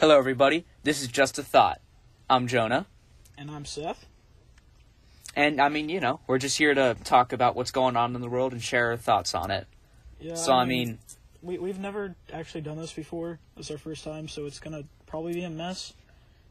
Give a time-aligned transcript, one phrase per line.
[0.00, 0.66] Hello, everybody.
[0.82, 1.80] This is Just a Thought.
[2.28, 2.86] I'm Jonah.
[3.38, 4.06] And I'm Seth.
[5.36, 8.20] And I mean, you know, we're just here to talk about what's going on in
[8.20, 9.68] the world and share our thoughts on it.
[10.18, 10.34] Yeah.
[10.34, 10.98] So, I mean,
[11.42, 13.38] we we've never actually done this before.
[13.56, 15.94] This is our first time, so it's gonna probably be a mess.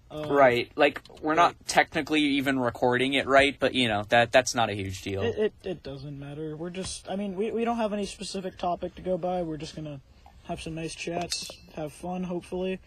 [0.10, 0.72] Uh, right.
[0.78, 4.74] Like, we're not technically even recording it right, but, you know, that that's not a
[4.74, 5.22] huge deal.
[5.22, 6.56] It, it it doesn't matter.
[6.56, 7.10] We're just.
[7.10, 9.42] I mean, we we don't have any specific topic to go by.
[9.42, 10.00] We're just gonna
[10.46, 12.80] have some nice chats, have fun, hopefully.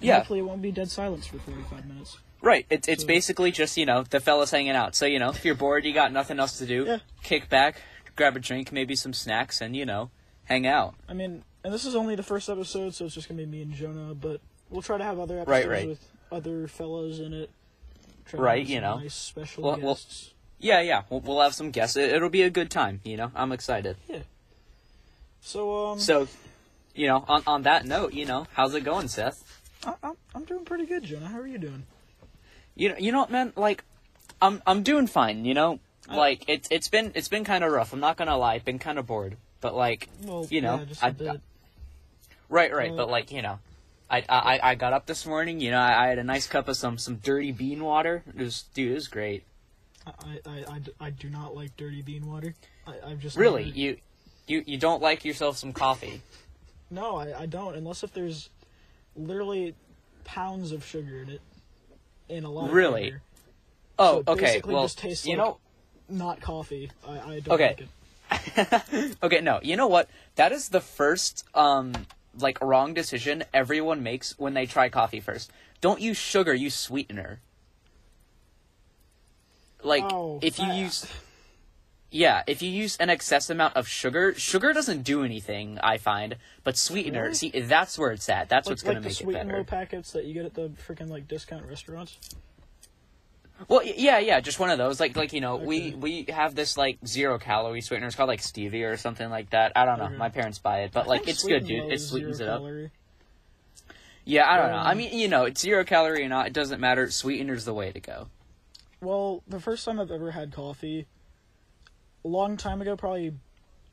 [0.00, 0.16] And Yeah.
[0.18, 2.18] Hopefully, it won't be dead silence for forty-five minutes.
[2.42, 2.66] Right.
[2.70, 4.94] It's it's So- basically just you know the fellas hanging out.
[4.94, 6.98] So you know if you're bored, you got nothing else to do, Yeah.
[7.22, 7.76] kick back,
[8.16, 10.10] grab a drink, maybe some snacks, and you know
[10.44, 10.94] hang out.
[11.08, 13.62] I mean, and this is only the first episode, so it's just gonna be me
[13.62, 14.14] and Jonah.
[14.14, 14.40] But
[14.70, 15.88] we'll try to have other episodes Right, right.
[15.88, 17.50] with other fellows in it.
[18.24, 18.98] Try Right, you know.
[18.98, 20.30] nice special Well- well- guests.
[20.62, 21.02] Yeah, yeah.
[21.08, 21.96] We'll, we'll have some guests.
[21.96, 23.00] It, it'll be a good time.
[23.02, 23.96] You know, I'm excited.
[24.08, 24.18] Yeah.
[25.40, 25.98] So um.
[25.98, 26.28] So,
[26.94, 29.49] you know, on on that note, you know, how's it going, Seth?
[29.84, 31.26] I, I'm I'm doing pretty good, Jonah.
[31.28, 31.84] How are you doing?
[32.74, 33.52] You know, you know what, man?
[33.56, 33.84] Like,
[34.40, 35.44] I'm I'm doing fine.
[35.44, 35.80] You know,
[36.12, 37.92] like it's it's been it's been kind of rough.
[37.92, 38.54] I'm not gonna lie.
[38.54, 39.36] I've been kind of bored.
[39.60, 41.40] But like, Well, You know, yeah, just a I- bit.
[42.48, 42.96] right, right.
[42.96, 43.58] But like, you know.
[44.12, 46.66] I, I, I got up this morning, you know, I, I had a nice cup
[46.66, 48.24] of some, some dirty bean water.
[48.36, 49.44] It was, dude, it was great.
[50.04, 50.10] I,
[50.44, 52.56] I, I, I do not like dirty bean water.
[52.88, 53.96] I, I've just Really, never- you,
[54.48, 56.22] you, you don't like yourself some coffee?
[56.90, 58.50] no, I, I don't unless if there's
[59.16, 59.74] literally
[60.24, 61.40] pounds of sugar in it,
[62.28, 62.66] in a lot.
[62.68, 63.04] Of Really?
[63.06, 63.22] sugar.
[63.98, 64.60] Oh, So okay.
[64.64, 65.58] Well, just tastes you like- know,
[66.08, 66.90] Not coffee.
[67.06, 67.76] I, I don't Okay.
[68.30, 69.16] like it.
[69.22, 70.08] okay, no, you know what?
[70.36, 71.92] That is the first, um,
[72.38, 75.50] like wrong decision everyone makes when they try coffee first.
[75.80, 77.40] Don't use sugar, use sweetener.
[79.82, 81.06] Like, Oh, if you I- use,
[82.10, 85.78] yeah, if you use an excess amount of sugar, sugar doesn't do anything.
[85.82, 87.34] I find, but sweetener, Really?
[87.34, 88.48] see, that's where it's at.
[88.48, 89.58] That's Like, what's gonna like the make it better.
[89.58, 92.18] low packets that you get at the freaking like discount restaurants.
[93.68, 94.98] Well, yeah, yeah, just one of those.
[95.00, 95.94] Like, like you know, we Okay.
[95.96, 98.06] we have this like zero calorie sweetener.
[98.06, 99.72] It's called like stevia or something like that.
[99.76, 100.06] I don't know.
[100.06, 100.16] Okay.
[100.16, 101.92] My parents buy it, but I like it's good, dude.
[101.92, 102.60] It sweetens it up.
[102.60, 102.90] calorie.
[104.24, 104.76] Yeah, I don't know.
[104.78, 107.10] I Um, mean, you know, it's zero calorie or not, it doesn't matter.
[107.10, 108.28] Sweetener's the way to go.
[109.00, 111.06] Well, the first time I've ever had coffee,
[112.24, 113.32] long time ago, probably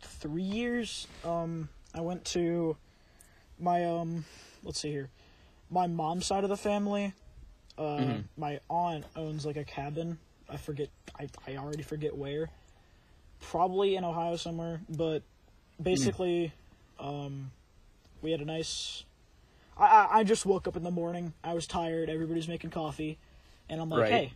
[0.01, 1.07] three years.
[1.23, 2.77] Um, I went to
[3.59, 4.25] my um,
[4.63, 5.09] let's see here,
[5.69, 7.13] my mom's side of the family.
[7.77, 8.23] Uh, Mhm.
[8.37, 10.17] my aunt owns like a cabin.
[10.49, 10.89] I forget.
[11.19, 12.49] I I already forget where.
[13.39, 15.21] Probably in Ohio somewhere, but
[15.81, 16.53] basically,
[16.99, 17.51] um,
[18.21, 19.03] we had a nice.
[19.77, 21.33] I, I I just woke up in the morning.
[21.43, 22.09] I was tired.
[22.09, 23.19] Everybody's making coffee,
[23.69, 24.11] and I'm like, Right.
[24.11, 24.33] hey,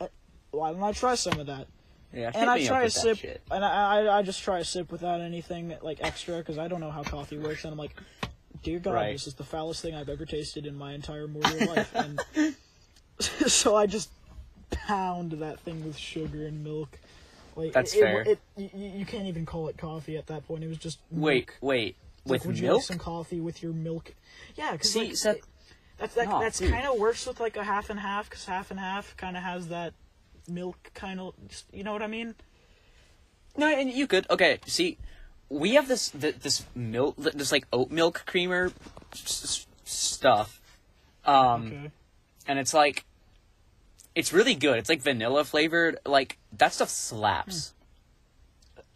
[0.00, 0.08] uh,
[0.50, 1.68] why don't I try some of that?
[2.12, 3.18] Yeah, and I try a sip,
[3.50, 6.80] and I, I I just try a sip without anything like extra because I don't
[6.80, 7.94] know how coffee works, and I'm like,
[8.62, 9.12] dear God, Right.
[9.12, 12.20] this is the foulest thing I've ever tasted in my entire mortal life, and
[13.20, 14.10] so I just
[14.70, 16.98] pound that thing with sugar and milk.
[17.56, 18.20] Like That's it, fair.
[18.22, 20.64] It, it, you, you can't even call it coffee at that point.
[20.64, 21.54] It was just Wait, milk.
[21.60, 22.78] wait, like, with would you milk?
[22.78, 24.14] like some coffee with your milk?
[24.56, 25.42] Yeah, because See, like,
[25.98, 28.70] that's that, No, that's kind of works with like a half and half because half
[28.70, 29.92] and half kind of has that
[30.48, 31.34] milk kind of
[31.72, 32.34] you know what I mean?
[33.56, 34.26] No, and you could.
[34.30, 34.98] Okay, see,
[35.48, 38.72] we have this th- this milk, this like oat milk creamer
[39.12, 40.60] s- stuff,
[41.24, 41.90] um, Okay.
[42.48, 43.04] and it's like,
[44.14, 44.78] it's really good.
[44.78, 45.98] It's like vanilla flavored.
[46.06, 47.74] Like that stuff slaps.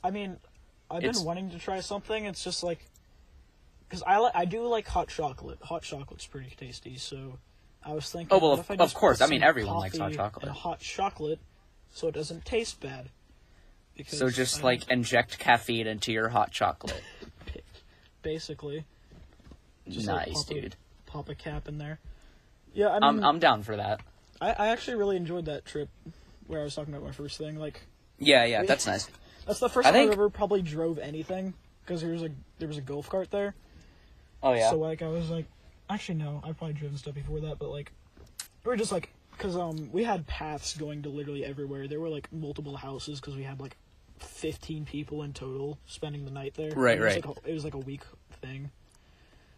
[0.02, 0.38] I mean,
[0.90, 2.24] I've It's- been wanting to try something.
[2.24, 2.86] It's just like,
[3.88, 5.58] because I li- I do like hot chocolate.
[5.62, 6.96] Hot chocolate's pretty tasty.
[6.96, 7.38] So,
[7.86, 8.36] I was thinking.
[8.36, 9.20] Oh, well, of- of course.
[9.20, 10.48] I mean, everyone likes hot chocolate.
[10.48, 11.38] hot chocolate,
[11.92, 13.08] so it doesn't taste bad.
[13.96, 17.02] Because So just I like inject caffeine into your hot chocolate.
[18.22, 18.84] basically,
[19.88, 20.76] Just, like, nice, pop a- dude.
[21.06, 21.98] pop a cap in there.
[22.74, 24.00] Yeah, I mean, I'm I'm down for that.
[24.40, 25.88] I, I actually really enjoyed that trip
[26.46, 27.56] where I was talking about my first thing.
[27.58, 27.80] Like,
[28.18, 29.08] Yeah, yeah, We- that's nice.
[29.46, 31.54] that's the first I time think- I ever probably drove anything
[31.84, 33.54] because there was a there was a golf cart there.
[34.42, 34.70] Oh yeah.
[34.70, 35.46] So like I was like,
[35.88, 37.92] actually no, I've probably driven stuff before that, but like,
[38.64, 41.86] we were just like, cause um we had paths going to literally everywhere.
[41.88, 43.76] There were like multiple houses because we had like
[44.18, 46.70] fifteen people in total spending the night there.
[46.72, 47.26] Right, it was, right.
[47.26, 48.02] Like a, it was like a week
[48.40, 48.70] thing.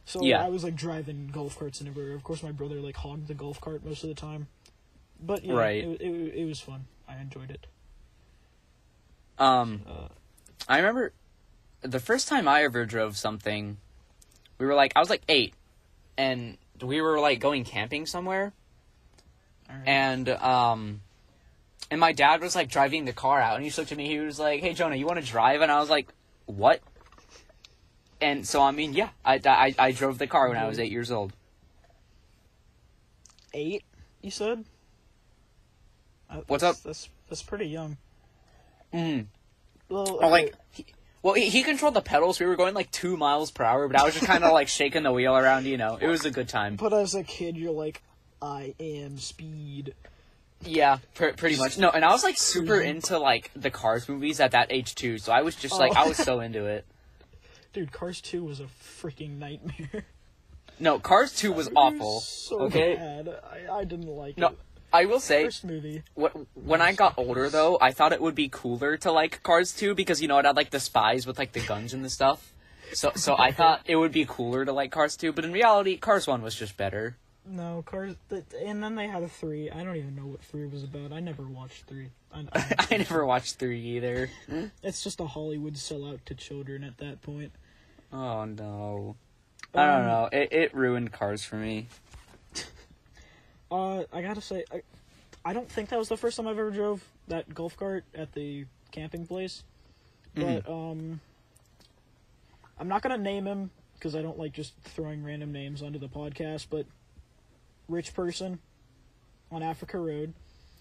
[0.05, 0.43] So Yeah.
[0.44, 2.14] I was like driving golf carts and everywhere.
[2.14, 4.49] Of course, my brother like hogged the golf cart most of the time,
[5.20, 5.85] but yeah, Right.
[5.85, 6.87] it, it, it was fun.
[7.08, 7.67] I enjoyed it.
[9.38, 10.08] Um, Uh,
[10.69, 11.12] I remember
[11.82, 13.76] the first time I ever drove something.
[14.58, 15.55] We were like, I was like eight,
[16.19, 18.53] and we were like going camping somewhere,
[19.70, 19.88] alright.
[19.88, 21.00] and um,
[21.91, 24.06] and my dad was like driving the car out, and he just looked at me.
[24.09, 26.09] He was like, "Hey, Jonah, you want to drive?" And I was like,
[26.44, 26.81] "What?"
[28.20, 30.91] And so I mean, yeah, I, I, I drove the car when I was eight
[30.93, 31.32] years old.
[33.55, 33.85] eight.
[34.21, 34.64] You said.
[36.31, 36.82] Uh, What's that's- up?
[36.85, 37.97] That's that's pretty young.
[38.93, 39.26] Mm.
[39.88, 40.87] Well, Or like, okay, he,
[41.23, 42.38] well, he, he controlled the pedals.
[42.41, 44.69] We were going like two miles per hour, but I was just kind of like
[44.69, 45.67] shaking the wheel around.
[45.67, 46.76] You know, it was a good time.
[46.76, 48.03] but as a kid, you're like,
[48.41, 49.94] I am speed.
[50.65, 51.79] Yeah, pr- pretty much.
[51.79, 55.19] No, and I was like super into like the Cars movies at that age too.
[55.19, 56.03] So I was just like, Oh.
[56.05, 56.85] I was so into it.
[57.73, 58.67] Dude, Cars Two was a
[59.00, 60.05] freaking nightmare.
[60.81, 62.21] No, Cars Two was awful.
[62.21, 62.94] So okay.
[62.97, 63.29] bad.
[63.69, 64.59] I, I didn't like No, it.
[64.93, 66.02] I will say First movie.
[66.19, 69.73] Wh- when I got older, though, I thought it would be cooler to like Cars
[69.75, 72.11] 2 because you know it had like the spies with like the guns and the
[72.11, 72.52] stuff.
[72.94, 75.99] So, so I thought it would be cooler to like Cars 2, but in reality,
[75.99, 77.17] Cars 1 was just better.
[77.44, 78.14] No, Cars.
[78.64, 79.70] And then they had a three.
[79.70, 81.12] I don't even know what three was about.
[81.12, 82.08] I never watched three.
[82.32, 84.31] I, I, I never watched 3 either.
[84.82, 87.52] it's just a Hollywood sellout to children at that point.
[88.12, 89.17] Oh no.
[89.75, 90.29] I don't Um, know.
[90.32, 91.88] It it ruined Cars for me.
[93.70, 94.82] Uh, I gotta say, I,
[95.44, 98.32] I don't think that was the first time I've ever drove that golf cart at
[98.32, 99.62] the camping place.
[100.37, 100.61] Mm-hmm.
[100.67, 101.20] But um,
[102.79, 106.09] I'm not gonna name him because I don't like just throwing random names onto the
[106.09, 106.67] podcast.
[106.70, 106.87] But
[107.88, 108.59] rich person
[109.50, 110.32] on Africa Road.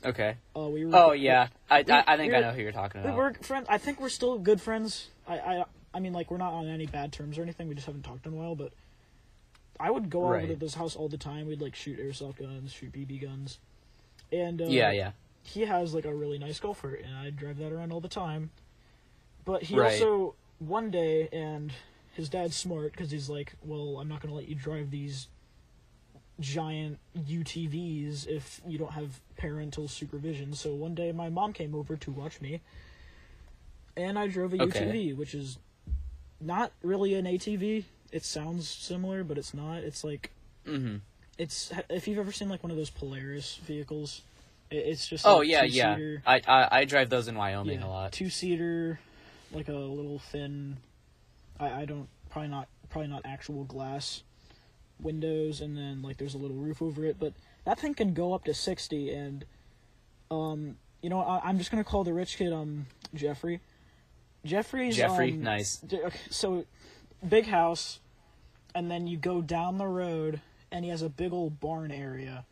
[0.06, 0.36] Okay.
[0.56, 0.96] Uh, we were.
[0.96, 1.48] Oh yeah.
[1.70, 3.10] I We- I, I think I we're- know who you're talking about.
[3.16, 3.38] We about.
[3.40, 3.68] were friends.
[3.70, 5.08] I think we're still good friends.
[5.28, 5.64] I, I,
[5.94, 7.68] I mean, like we're not on any bad terms or anything.
[7.68, 8.56] We just haven't talked in a while.
[8.56, 8.72] But
[9.80, 11.48] I would go over to this house all the time.
[11.48, 13.60] We'd like shoot airsoft guns, shoot BB guns,
[14.32, 15.12] and uh, Yeah, yeah.
[15.44, 18.50] he has like a really nice golfer, and I drive that around all the time.
[19.46, 19.94] But he Right.
[19.94, 21.72] also one day, and
[22.14, 25.28] his dad's smart because he's like, "Well, I'm not going to let you drive these
[26.40, 31.96] giant UTVs if you don't have parental supervision." So one day, my mom came over
[31.98, 32.62] to watch me,
[33.96, 34.86] and I drove a Okay.
[34.86, 35.60] UTV, which is
[36.42, 37.86] not really an ATV.
[38.12, 39.78] It sounds similar, but it's not.
[39.78, 40.32] It's like
[40.66, 40.98] Mm-hmm.
[41.38, 44.22] it's if you've ever seen like one of those Polaris vehicles,
[44.70, 45.96] it, it's just Oh like yeah, yeah.
[45.96, 48.12] two-seater- I, I I drive those in Wyoming a lot.
[48.12, 49.00] Two seater,
[49.54, 50.78] like a little thin.
[51.60, 54.24] I I don't probably not probably not actual glass
[55.00, 57.18] windows, and then like there's a little roof over it.
[57.20, 57.34] But
[57.66, 59.46] that thing can go up to sixty, and
[60.32, 63.60] um, you know I, I'm just gonna call the rich kid um Jeffrey.
[64.46, 65.82] Jeffrey's Jeffrey, um, nice.
[65.92, 66.66] okay, so
[67.28, 68.00] big house,
[68.76, 70.42] and then you go down the road,
[70.72, 72.46] and he has a big old barn area,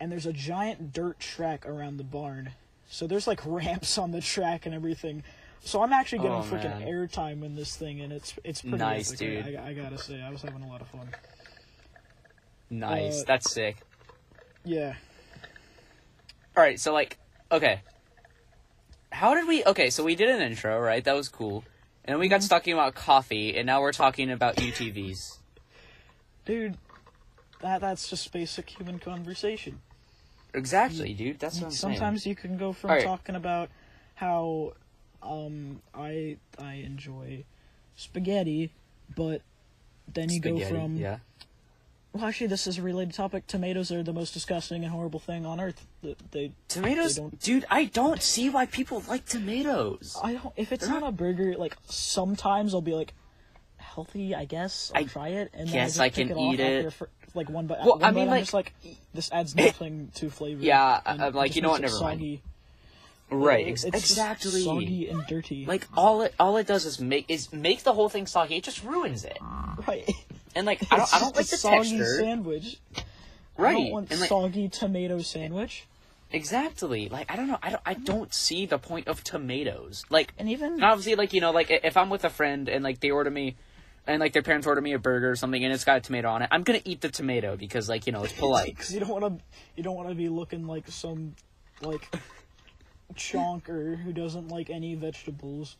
[0.00, 2.50] and there's a giant dirt track around the barn.
[2.88, 5.22] So there's like ramps on the track and everything.
[5.60, 9.08] So I'm actually getting Oh, freaking airtime in this thing, and it's it's pretty Nice,
[9.12, 9.56] epic, dude.
[9.56, 11.08] I, I gotta say, I was having a lot of fun.
[12.70, 13.22] Nice.
[13.22, 13.76] uh, That's sick.
[14.64, 14.94] Yeah.
[16.56, 17.18] All right, so like,
[17.50, 17.80] okay,
[19.12, 19.64] how did we?
[19.64, 21.02] Okay, so we did an intro, right?
[21.04, 21.64] That was cool,
[22.08, 22.48] and we got Mhm.
[22.48, 25.38] talking about coffee, and now we're talking about UTVs.
[26.44, 26.78] Dude,
[27.60, 29.80] that that's just basic human conversation.
[30.54, 31.38] Exactly, dude.
[31.38, 31.94] That's what I'm saying.
[31.96, 33.04] Sometimes you can go from Alright.
[33.04, 33.68] talking about
[34.14, 34.72] how
[35.22, 37.44] um I I enjoy
[37.96, 38.70] spaghetti,
[39.14, 39.42] but
[40.12, 41.18] then you go Spaghetti, from yeah.
[42.12, 43.46] Well actually this is a related topic.
[43.46, 45.86] Tomatoes are the most disgusting and horrible thing on earth.
[46.02, 47.66] They, they Tomatoes, they dude.
[47.70, 50.16] I don't see why people like tomatoes.
[50.22, 53.14] I don't if it's on a burger like sometimes I'll be like
[53.76, 54.90] healthy, I guess.
[54.94, 56.92] I'll I try it and then guess I, I just can it eat it.
[56.92, 57.78] fir- like one bite.
[57.80, 58.72] Well, one I bite, mean, I'm like- just like
[59.14, 60.62] this adds nothing to flavor.
[60.62, 62.40] Yeah, uh, I'm like, you know what, never mind.
[63.30, 63.66] right.
[63.68, 64.62] It's exactly.
[64.62, 65.66] soggy and dirty.
[65.66, 68.56] Like all it all it does is make is make the whole thing soggy.
[68.56, 69.38] It just ruins it.
[69.86, 70.08] right.
[70.58, 72.16] And like I don't I don't like the soggy texture.
[72.18, 72.78] sandwich.
[72.96, 73.02] I
[73.62, 73.72] Right.
[73.74, 75.86] don't want And like soggy tomato sandwich.
[76.32, 77.08] exactly.
[77.08, 77.58] Like I don't know.
[77.62, 80.04] I don't I don't see the point of tomatoes.
[80.10, 82.82] Like And even And obviously, like you know, like if I'm with a friend and
[82.82, 83.54] like they order me,
[84.08, 86.28] and like their parents order me a burger or something, and it's got a tomato
[86.28, 88.66] on it, I'm gonna eat the tomato because like you know it's polite.
[88.76, 89.44] because you don't want to,
[89.76, 91.36] you don't want to be looking like some,
[91.82, 92.08] like,
[93.14, 95.76] chonker who doesn't like any vegetables.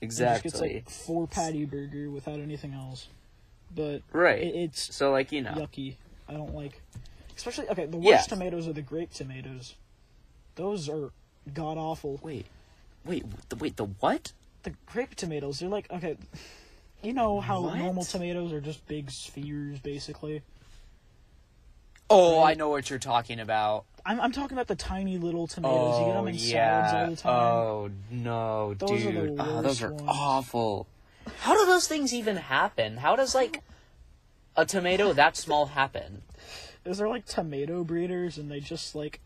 [0.00, 0.50] Exactly.
[0.50, 3.08] Just gets like four patty burger without anything else.
[3.74, 4.42] But Right.
[4.42, 5.94] it, it's so like you know, yucky.
[6.28, 6.80] I don't like,
[7.36, 7.86] especially okay.
[7.86, 8.20] The worst Yeah.
[8.22, 9.74] tomatoes are the grape tomatoes.
[10.56, 11.10] Those are
[11.52, 12.18] god awful.
[12.22, 12.46] wait,
[13.04, 14.32] wait, the, wait, the what?
[14.62, 16.16] The grape tomatoes, they're like okay.
[17.02, 17.76] You know how What?
[17.76, 20.42] normal tomatoes are just big spheres, basically.
[22.08, 22.50] Oh, Right.
[22.52, 23.84] I know what you're talking about.
[24.06, 25.98] I'm I'm talking about the tiny little tomatoes.
[25.98, 27.32] you get Oh them in salads all the time.
[27.32, 29.36] Oh no, Those are the dude.
[29.40, 30.04] Oh, those are ones.
[30.06, 30.86] awful.
[31.40, 32.98] How do those things even happen?
[32.98, 33.62] How does like
[34.56, 36.22] a tomato that small happen?
[36.84, 39.20] Is there like tomato breeders and they just like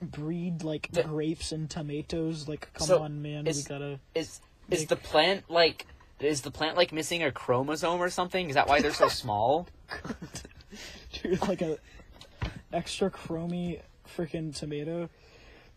[0.00, 2.48] breed like The- grapes and tomatoes?
[2.48, 4.00] Like, come So, on, man, is- we gotta.
[4.14, 5.86] Is is Like- the plant like
[6.20, 8.48] is the plant like missing a chromosome or something?
[8.48, 9.66] Is that why they're so small?
[11.22, 11.78] do like a
[12.72, 13.80] extra chromy
[14.16, 15.08] freaking tomato.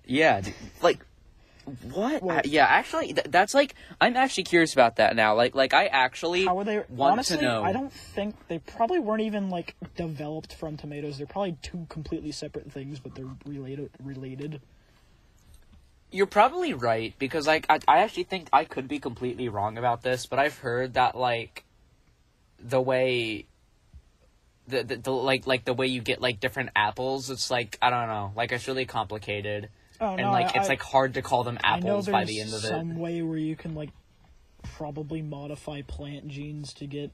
[0.05, 0.41] Yeah,
[0.81, 1.05] like
[1.91, 2.23] what?
[2.23, 5.35] Well- Uh, yeah, actually, th- that's like I'm actually curious about that now.
[5.35, 6.83] Like, like I actually How are they?
[6.89, 7.63] want honestly, to know.
[7.63, 11.17] I don't think they probably weren't even like developed from tomatoes.
[11.17, 13.89] They're probably two completely separate things, but they're related.
[14.03, 14.61] Related.
[16.11, 20.01] You're probably right because like I, I actually think I could be completely wrong about
[20.03, 21.63] this, but I've heard that like
[22.59, 23.45] the way
[24.67, 27.89] the, the, the like like the way you get like different apples, it's like I
[27.89, 29.69] don't know, like it's really complicated.
[30.01, 30.31] Oh and no!
[30.31, 32.67] like I, it's like hard to call them apples by the end of it.
[32.67, 33.91] some way where you can like
[34.63, 37.11] probably modify plant genes to get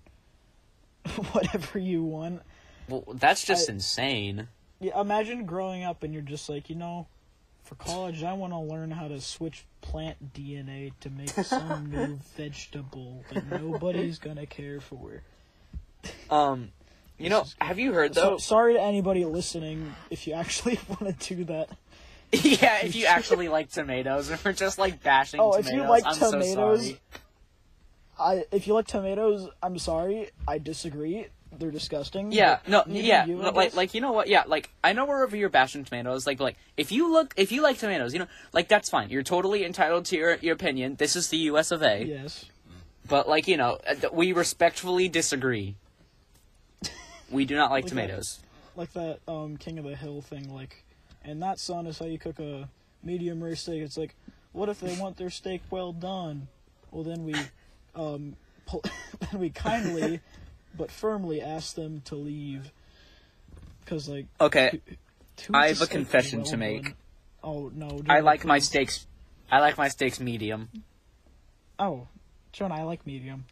[1.32, 2.41] whatever you want.
[2.89, 4.48] Well, that's just I- insane.
[4.79, 7.08] Yeah, imagine growing up and you're just like, you know,
[7.63, 12.20] for college, I want to learn how to switch plant DNA to make some new
[12.38, 15.24] vegetable that nobody's gonna care for.
[16.29, 16.70] Um,
[17.17, 18.38] you know, have you heard So, though?
[18.38, 21.70] sorry to anybody listening if you actually want to do that.
[22.44, 26.04] yeah, if you actually like tomatoes, or just like bashing Oh, if tomatoes, you like
[26.06, 27.00] I'm so tomatoes, sorry.
[28.20, 31.28] I if you like tomatoes, I'm sorry, I disagree.
[31.58, 32.32] They're disgusting.
[32.34, 34.28] Yeah, no, yeah, you, like, like you know what?
[34.28, 36.28] Yeah, like I know we're over here bashing tomatoes.
[36.28, 39.10] Like, like if you look, if you like tomatoes, you know, like that's fine.
[39.10, 40.96] You're totally entitled to your your opinion.
[40.98, 41.72] This is the U.S.
[41.72, 42.04] of A.
[42.06, 42.46] yes.
[43.08, 45.76] But like you know, uh, we respectfully disagree.
[47.32, 47.90] We do not like Like that.
[47.90, 48.40] tomatoes.
[48.76, 50.84] like that um King of the Hill thing, like,
[51.28, 52.68] and that son is how you cook a
[53.04, 53.82] medium rare steak.
[53.84, 54.16] It's like,
[54.54, 56.48] what if they want their steak well done?
[56.92, 57.36] Well, then we,
[57.96, 58.84] um, pol-
[59.20, 60.22] then we kindly,
[60.76, 62.72] but firmly ask them to leave,
[63.84, 64.82] because like, Okay,
[65.38, 66.84] who's I have a confession well to make.
[66.84, 66.94] done?
[67.44, 68.02] Oh no!
[68.10, 68.66] I like my please.
[68.66, 69.08] steaks.
[69.52, 70.70] I like my steaks medium.
[71.80, 72.08] Oh,
[72.52, 73.46] John, I like medium.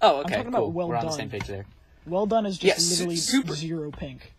[0.00, 0.72] Oh, okay, talking about cool.
[0.72, 1.18] well We're on the done.
[1.18, 1.66] same page there.
[2.06, 4.32] Well done is just literally super- zero pink.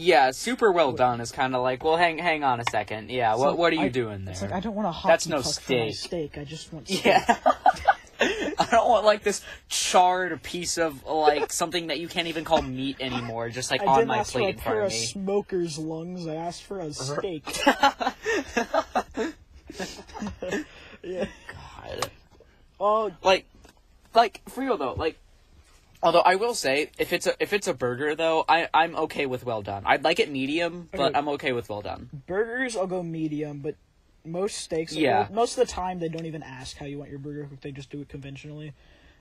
[0.00, 3.10] Yeah, super well done is kind of like, well, hang hang on a second.
[3.10, 4.32] Yeah, what like, what are you I- doing there?
[4.32, 6.32] It's like I don't want a hot That's no puck for my steak.
[6.32, 6.38] steak.
[6.38, 7.04] I just want steak.
[7.04, 7.36] Yeah.
[8.22, 12.62] I don't want like this charred piece of like something that you can't even call
[12.62, 14.98] meat anymore, just like I on my plate in front of of me.
[14.98, 16.26] smoker's lungs.
[16.26, 16.92] I asked for a uh-huh.
[16.92, 17.44] steak.
[21.02, 21.26] yeah.
[21.48, 22.10] God.
[22.78, 23.46] Oh, Like,
[24.14, 25.18] like for real though, like.
[26.02, 29.26] Although I will say, if it's a if it's a burger though, I I'm okay
[29.26, 29.82] with well done.
[29.84, 31.18] I'd like it medium, but Okay.
[31.18, 32.08] I'm okay with well done.
[32.26, 33.74] burgers, I'll go medium, but
[34.24, 35.20] most steaks, Yeah.
[35.20, 37.62] well, most of the time, they don't even ask how you want your burger cooked.
[37.62, 38.72] They just do it conventionally.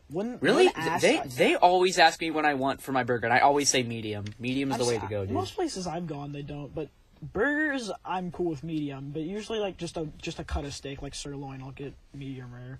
[0.10, 3.34] When Really, asked, they they always ask me what I want for my burger, and
[3.34, 4.26] I always say medium.
[4.40, 5.36] Medium is the way to go, dude.
[5.36, 6.74] Most places I've gone, they don't.
[6.74, 6.90] But
[7.34, 9.12] burgers, I'm cool with medium.
[9.12, 12.54] But usually, like just a just a cut of steak, like sirloin, I'll get medium
[12.54, 12.80] rare.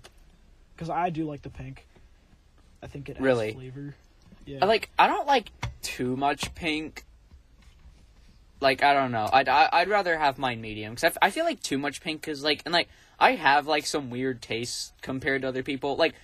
[0.74, 1.86] Because I do like the pink.
[2.82, 3.52] I think it Really?
[3.52, 3.94] flavor.
[4.46, 4.58] Yeah.
[4.62, 5.50] I like I don't like
[5.82, 7.04] too much pink.
[8.60, 9.28] Like I don't know.
[9.32, 12.00] I'd I- I'd rather have mine medium because I, f- I feel like too much
[12.00, 15.96] pink is like and like I have like some weird tastes compared to other people.
[15.96, 16.14] Like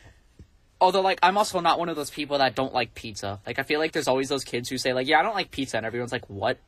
[0.80, 3.40] although like I'm also not one of those people that don't like pizza.
[3.46, 5.50] Like I feel like there's always those kids who say like yeah I don't like
[5.50, 6.58] pizza and everyone's like what.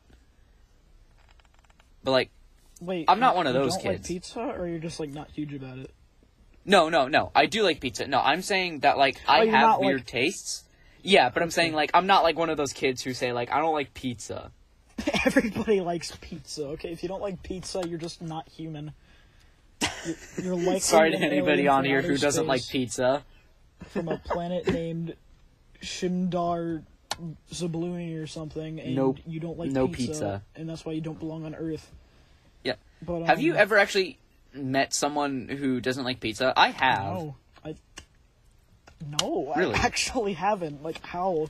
[2.05, 2.31] But like
[2.81, 5.53] Wait, I'm not one of those don't like pizza, or you're just like not huge
[5.53, 5.91] about it.
[6.69, 8.07] No no no I do like pizza.
[8.07, 10.65] No I'm saying that like I Oh, have weird like- tastes.
[11.03, 13.51] Yeah, but I'm saying like I'm not like one of those kids who say like
[13.51, 14.51] I don't like pizza.
[15.27, 16.67] Everybody likes pizza.
[16.75, 18.93] Okay, if you don't like pizza, you're just not human.
[20.05, 23.23] You're, you're likely Sorry to anybody on here who doesn't like pizza.
[23.91, 25.15] from a planet named
[25.81, 26.83] Shimdar
[27.53, 29.19] Zabluni or something, and Nope.
[29.27, 30.43] you don't like No pizza, pizza.
[30.57, 31.91] and that's why you don't belong on Earth.
[32.65, 32.75] Yeah.
[33.03, 34.19] But Have you um, ever actually
[34.53, 36.53] met someone who doesn't like pizza?
[36.57, 37.05] I have.
[37.05, 37.75] No, I.
[39.21, 39.75] No, Really?
[39.75, 40.83] I actually haven't.
[40.83, 41.49] Like how?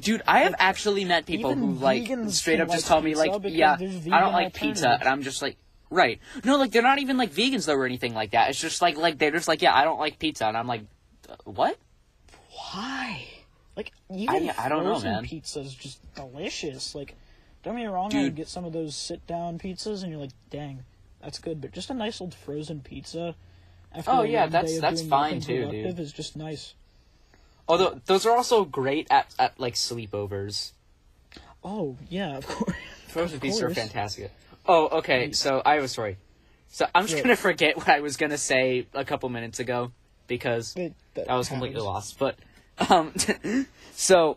[0.00, 3.30] Dude, I have actually met people who like straight up just like tell me like,
[3.44, 5.56] yeah, I don't like pizza, and I'm just like,
[5.88, 6.18] right?
[6.44, 8.50] No, like they're not even like vegans though or anything like that.
[8.50, 10.82] It's just like like they're just like, yeah, I don't like pizza, and I'm like,
[11.28, 11.78] "Uh, what?
[12.72, 13.24] Why?
[13.76, 15.24] Like even I don't know, man.
[15.24, 16.94] Pizza is just delicious.
[16.96, 17.14] Like,
[17.62, 18.22] don't get me wrong, I Dude.
[18.24, 20.84] would get some of those sit down pizzas, and you're like, dang,
[21.24, 21.60] that's good.
[21.60, 23.34] But just a nice old frozen pizza.
[23.92, 25.98] After Oh, yeah, that's- that's fine too, dude.
[25.98, 26.74] Is just nice.
[27.68, 30.72] Although those are also great at at like sleepovers.
[31.62, 32.76] Oh yeah, of course.
[33.08, 34.32] Frozen Of pizza are fantastic.
[34.66, 35.30] Oh, okay.
[35.32, 36.16] So I have a story.
[36.68, 39.92] So I'm just gonna forget what I was gonna say a couple minutes ago
[40.26, 40.94] because It-
[41.28, 42.18] I was completely lost.
[42.18, 42.36] But
[42.90, 43.14] um,
[43.92, 44.36] so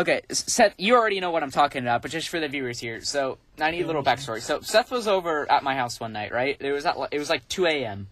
[0.00, 3.00] okay, Seth, you already know what I'm talking about, but just for the viewers here,
[3.02, 4.40] so I need a little backstory.
[4.40, 6.56] So Seth was over at my house one night, right?
[6.60, 8.08] It was at it was like 2 a.m.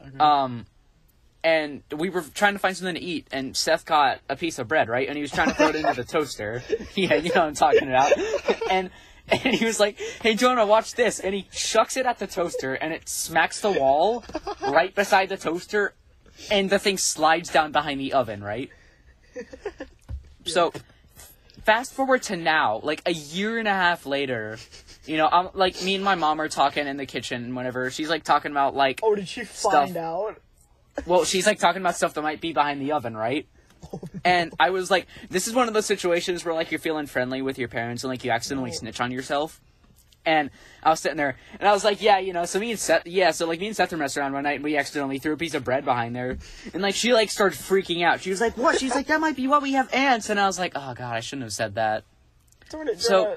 [0.00, 0.18] Okay.
[0.18, 0.66] Um,
[1.42, 4.68] and we were trying to find something to eat, and Seth got a piece of
[4.68, 5.06] bread, right?
[5.06, 6.62] And he was trying to throw it into the toaster.
[6.94, 8.12] Yeah, you know what I'm talking about.
[8.70, 8.90] And
[9.28, 12.74] and he was like, "Hey, Jonah, watch this!" And he chucks it at the toaster,
[12.74, 14.24] and it smacks the wall
[14.60, 15.94] right beside the toaster,
[16.50, 18.70] and the thing slides down behind the oven, right?
[20.46, 20.72] So,
[21.66, 24.56] fast forward to now, like a year and a half later.
[25.04, 27.54] You know, I'm like me and my mom are talking in the kitchen.
[27.54, 30.40] Whenever she's like talking about like Oh, did she find out?
[31.04, 33.46] well, she's like talking about stuff that might be behind the oven, right?
[33.92, 37.06] Oh, and I was like, this is one of those situations where like you're feeling
[37.06, 38.76] friendly with your parents and like you accidentally No.
[38.76, 39.60] snitch on yourself.
[40.26, 40.50] And
[40.82, 43.06] I was sitting there and I was like, yeah, you know, so me and Seth,
[43.06, 45.32] yeah, so like me and Seth were messing around one night and we accidentally threw
[45.32, 46.36] a piece of bread behind there.
[46.74, 48.20] And like she like started freaking out.
[48.20, 48.78] She was like, what?
[48.80, 50.28] She's like, that might be what we have ants.
[50.28, 52.02] And I was like, oh god, I shouldn't have said that.
[53.00, 53.36] So-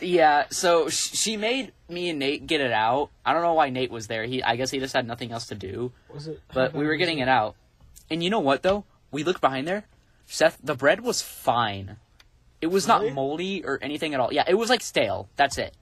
[0.00, 3.10] Yeah, so sh- she made me and Nate get it out.
[3.24, 4.24] I don't know why Nate was there.
[4.24, 5.92] He, I guess he just had nothing else to do.
[6.12, 6.40] was it?
[6.52, 7.54] But we were getting it out.
[8.10, 8.84] And you know what though?
[9.12, 9.84] We looked behind there.
[10.26, 11.96] Seth, the bread was fine.
[12.64, 13.12] It was not Really?
[13.12, 14.32] moldy or anything at all.
[14.32, 15.28] Yeah, it was like stale.
[15.36, 15.74] That's it.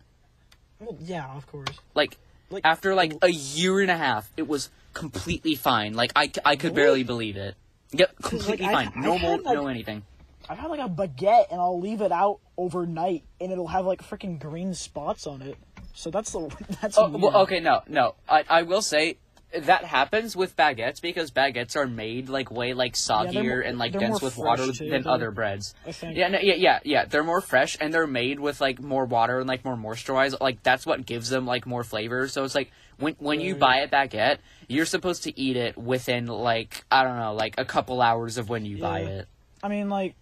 [0.81, 1.69] Well, yeah, of course.
[1.95, 2.19] Like,
[2.51, 5.95] Like after like a year and a half, it was completely fine.
[5.95, 7.55] Like I, I could barely believe it.
[7.93, 8.93] Yep, completely I- fine.
[8.97, 10.03] I No had, mold, like- no anything.
[10.51, 14.03] I've had like a baguette and I'll leave it out overnight and it'll have like
[14.03, 15.57] freaking green spots on it.
[15.95, 16.51] So that's the
[16.83, 17.23] that's Oh, weird.
[17.23, 18.17] well, okay, no, no.
[18.29, 19.19] I, I will say
[19.61, 23.93] that happens with baguettes because baguettes are made like way like soggier more- and like
[23.93, 24.89] dense with water too.
[24.91, 25.75] than other breads.
[26.03, 27.05] Yeah, no, yeah, yeah, yeah.
[27.05, 30.41] They're more fresh and they're made with like more water and like more moisturized.
[30.41, 32.29] Like that's what gives them like more flavor.
[32.29, 36.27] So it's like when when you buy a baguette, you're supposed to eat it within
[36.27, 39.29] like I don't know, like a couple hours of when you buy it.
[39.63, 40.15] I mean, like,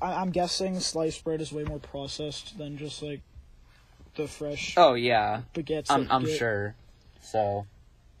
[0.00, 3.20] I- I'm guessing sliced bread is way more processed than just like
[4.16, 5.86] the fresh Oh yeah, baguettes.
[5.90, 6.74] I'm I'm sure.
[7.22, 7.66] So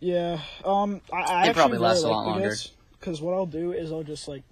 [0.02, 0.40] Yeah.
[0.64, 1.00] Um.
[1.12, 2.54] I, I It actually probably really lasts a like lot longer.
[2.98, 4.42] because what I'll do is I'll just like,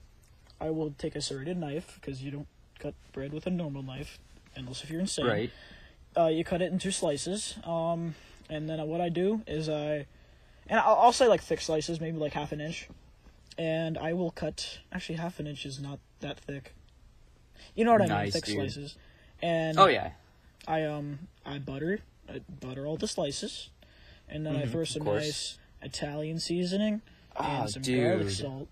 [0.60, 2.46] I will take a serrated knife because you don't
[2.78, 4.18] cut bread with a normal knife
[4.54, 5.26] unless if you're insane.
[5.26, 5.50] right.
[6.16, 7.56] uh, you cut it into slices.
[7.64, 8.14] Um,
[8.48, 10.06] and then what I do is I,
[10.68, 12.88] and I'll, I'll say like thick slices, maybe like half an inch,
[13.58, 14.78] and I will cut.
[14.92, 16.74] Actually, half an inch is not that thick.
[17.74, 18.12] You know what I mean?
[18.14, 18.54] Nice, Thick dude.
[18.56, 18.96] slices.
[19.42, 20.10] And Oh yeah.
[20.68, 23.70] I um I butter I butter all the slices,
[24.30, 27.02] and then I Mhm, throw some nice Italian seasoning
[27.36, 28.68] and Oh, some garlic salt,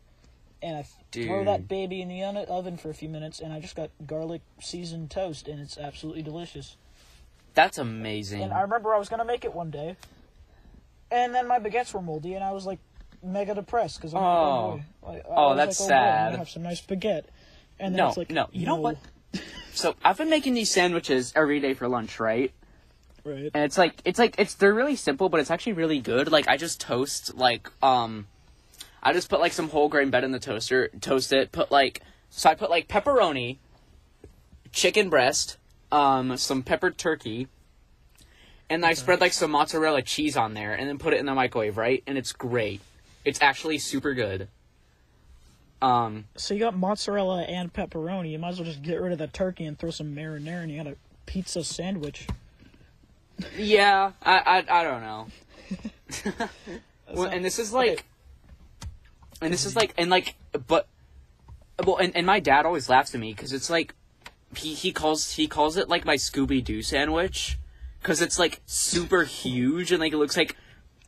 [0.62, 3.74] and I throw that baby in the oven for a few minutes, and I just
[3.76, 6.76] got garlic seasoned toast, and it's absolutely delicious.
[7.54, 8.42] That's amazing.
[8.42, 9.96] And I remember I was gonna make it one day,
[11.10, 12.78] and then my baguettes were moldy, and I was like
[13.22, 14.80] mega depressed because I'm like, Oh.
[15.02, 16.24] oh, I Oh, was that's like, I'm sad.
[16.26, 17.24] gonna have some nice baguette,
[17.80, 18.48] and then No, it's like, no.
[18.52, 18.96] You know what?
[19.72, 22.52] So I've been making these sandwiches every day for lunch, right?
[23.24, 23.50] Right.
[23.52, 26.30] And it's like it's like it's they're really simple, but it's actually really good.
[26.30, 28.26] Like I just toast like um,
[29.02, 32.02] I just put like some whole grain bread in the toaster, toast it, put like
[32.30, 33.58] so I put like pepperoni,
[34.72, 35.56] chicken breast,
[35.90, 37.48] um, some peppered turkey,
[38.70, 41.34] and I spread like some mozzarella cheese on there, and then put it in the
[41.34, 42.02] microwave, right?
[42.06, 42.80] And it's great.
[43.24, 44.48] It's actually super good.
[45.80, 48.32] Um, So you got mozzarella and pepperoni.
[48.32, 50.70] You might as well just get rid of the turkey and throw some marinara, and
[50.70, 52.26] you got a pizza sandwich.
[53.56, 55.26] Yeah, I I, I don't know.
[57.14, 58.04] well, and this is like,
[59.40, 60.34] and this is like, and like,
[60.66, 60.86] but,
[61.84, 63.94] well, and, and my dad always laughs at me because it's like,
[64.56, 67.58] he he calls he calls it like my Scooby Doo sandwich,
[68.00, 70.56] because it's like super huge and like it looks like,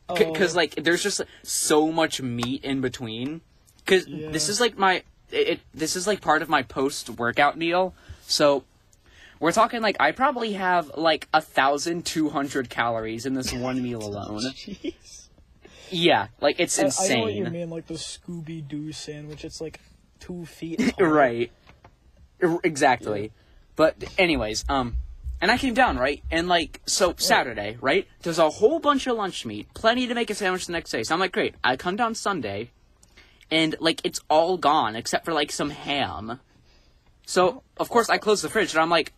[0.09, 0.59] because Oh.
[0.59, 3.41] like there's just so much meat in between.
[3.79, 7.57] Because this is like my it, it this is like part of my post workout
[7.57, 8.65] meal, so.
[9.41, 13.83] We're talking like I probably have like a thousand two hundred calories in this one
[13.83, 14.43] meal alone.
[14.53, 15.29] Jeez.
[15.91, 19.45] Yeah, like it's I, I know what you mean, like the Scooby Doo sandwich.
[19.45, 19.81] It's like
[20.21, 20.95] two feet.
[21.01, 21.51] right.
[22.43, 23.33] Er, Exactly.
[23.77, 24.97] But anyways, um
[25.41, 26.23] and I came down, right?
[26.31, 28.07] And like so Saturday, right?
[28.23, 31.03] There's a whole bunch of lunch meat, plenty to make a sandwich the next day.
[31.03, 31.55] So I'm like, great.
[31.65, 32.71] I come down Sunday
[33.51, 36.41] and like it's all gone except for like some ham.
[37.27, 39.15] So of course I close the fridge and I'm like,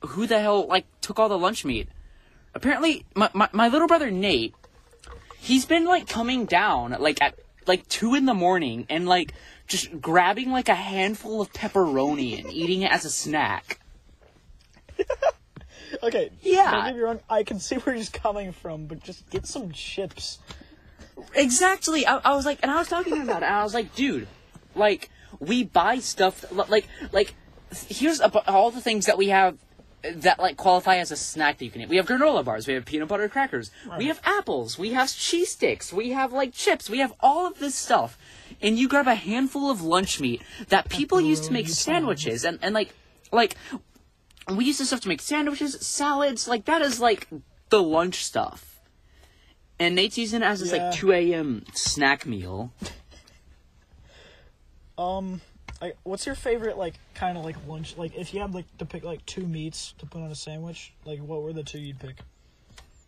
[0.00, 1.88] who the hell like took all the lunch meat?
[2.54, 4.54] Apparently my, my, my little brother Nate,
[5.38, 9.34] he's been like coming down like at like two in the morning and like
[9.66, 13.80] just grabbing like a handful of pepperoni and eating it as a snack.
[16.02, 16.30] Okay.
[16.42, 16.70] Yeah.
[16.70, 17.20] Don't get me wrong.
[17.28, 20.38] I can see where he's coming from, but just get some chips.
[21.34, 22.06] Exactly.
[22.06, 23.46] I, I was like, and I was talking to him about it.
[23.46, 24.28] And I was like, dude,
[24.74, 27.34] like we buy stuff like like
[27.88, 29.58] here's all the things that we have
[30.16, 31.88] that like qualify as a snack that you can eat.
[31.88, 33.98] We have granola bars, we have peanut butter crackers, Right.
[33.98, 37.58] we have apples, we have cheese sticks, we have like chips, we have all of
[37.58, 38.18] this stuff.
[38.60, 42.58] And you grab a handful of lunch meat that people used to make sandwiches and,
[42.62, 42.92] and like
[43.30, 43.56] like
[44.50, 47.28] we use this stuff to make sandwiches, salads, like that is like
[47.68, 48.80] the lunch stuff.
[49.78, 50.88] And Nate's using it as his Yeah.
[50.88, 52.72] like two AM snack meal.
[54.96, 55.40] Um,
[55.80, 57.96] I, what's your favorite like kind of like lunch?
[57.96, 60.92] Like if you had like to pick like two meats to put on a sandwich,
[61.04, 62.16] like what were the two you'd pick?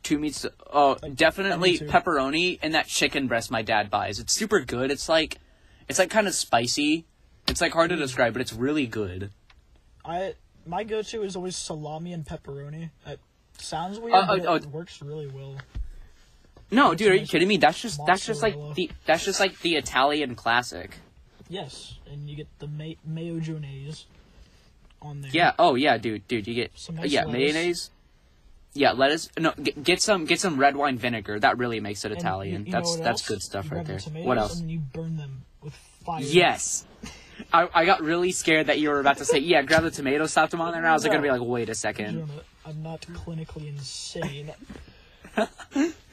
[0.02, 0.46] two meats.
[0.72, 4.18] Oh, definitely pepperoni and that chicken breast my dad buys.
[4.18, 4.90] It's super good.
[4.90, 5.38] It's like,
[5.88, 7.04] it's like kind of spicy.
[7.46, 9.30] It's like hard to describe, but it's really good.
[10.04, 10.35] I
[10.66, 12.90] my go-to is always salami and pepperoni.
[13.06, 13.20] It
[13.59, 15.56] sounds weird, Uh, but uh, it works really well.
[16.70, 17.56] No, dude, are you kidding me?
[17.56, 20.96] That's just that's just like the that's just like the Italian classic.
[21.50, 24.06] Yes, and you get the ma- mayo mayonnaise
[25.02, 25.30] on there.
[25.34, 25.52] Yeah.
[25.58, 27.32] Oh yeah, dude, dude, you get Some nice yeah lettuce.
[27.32, 27.90] mayonnaise.
[28.72, 29.28] Yeah, lettuce.
[29.36, 31.40] No, get, get some get some red wine vinegar.
[31.40, 32.60] That really makes it And Italian.
[32.62, 33.28] you- you that's that's else?
[33.28, 34.22] good stuff You right grab the there.
[34.22, 34.60] What else?
[34.60, 36.22] And you burn them with fire.
[36.22, 36.86] Yes.
[37.52, 40.34] I, I got really scared that you were about to say, yeah, grab the tomatoes,
[40.34, 42.28] slap them on there, and I was like, gonna be like, wait a second.
[42.64, 44.52] I'm not clinically insane.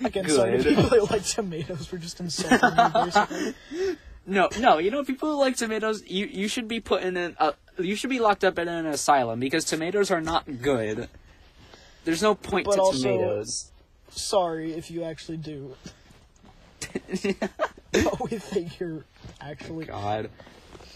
[0.04, 3.56] Again, sorry to people that like tomatoes for just insulting me, basically.
[4.28, 4.78] No, no.
[4.78, 7.96] You know, people who like tomatoes, you you should be put in an uh, you
[7.96, 11.08] should be locked up in an asylum because tomatoes are not good.
[12.04, 13.72] There's no point But to also- tomatoes.
[14.10, 15.76] Sorry if you actually do.
[17.92, 19.06] but we think you're
[19.42, 19.86] actually.
[19.86, 20.30] God.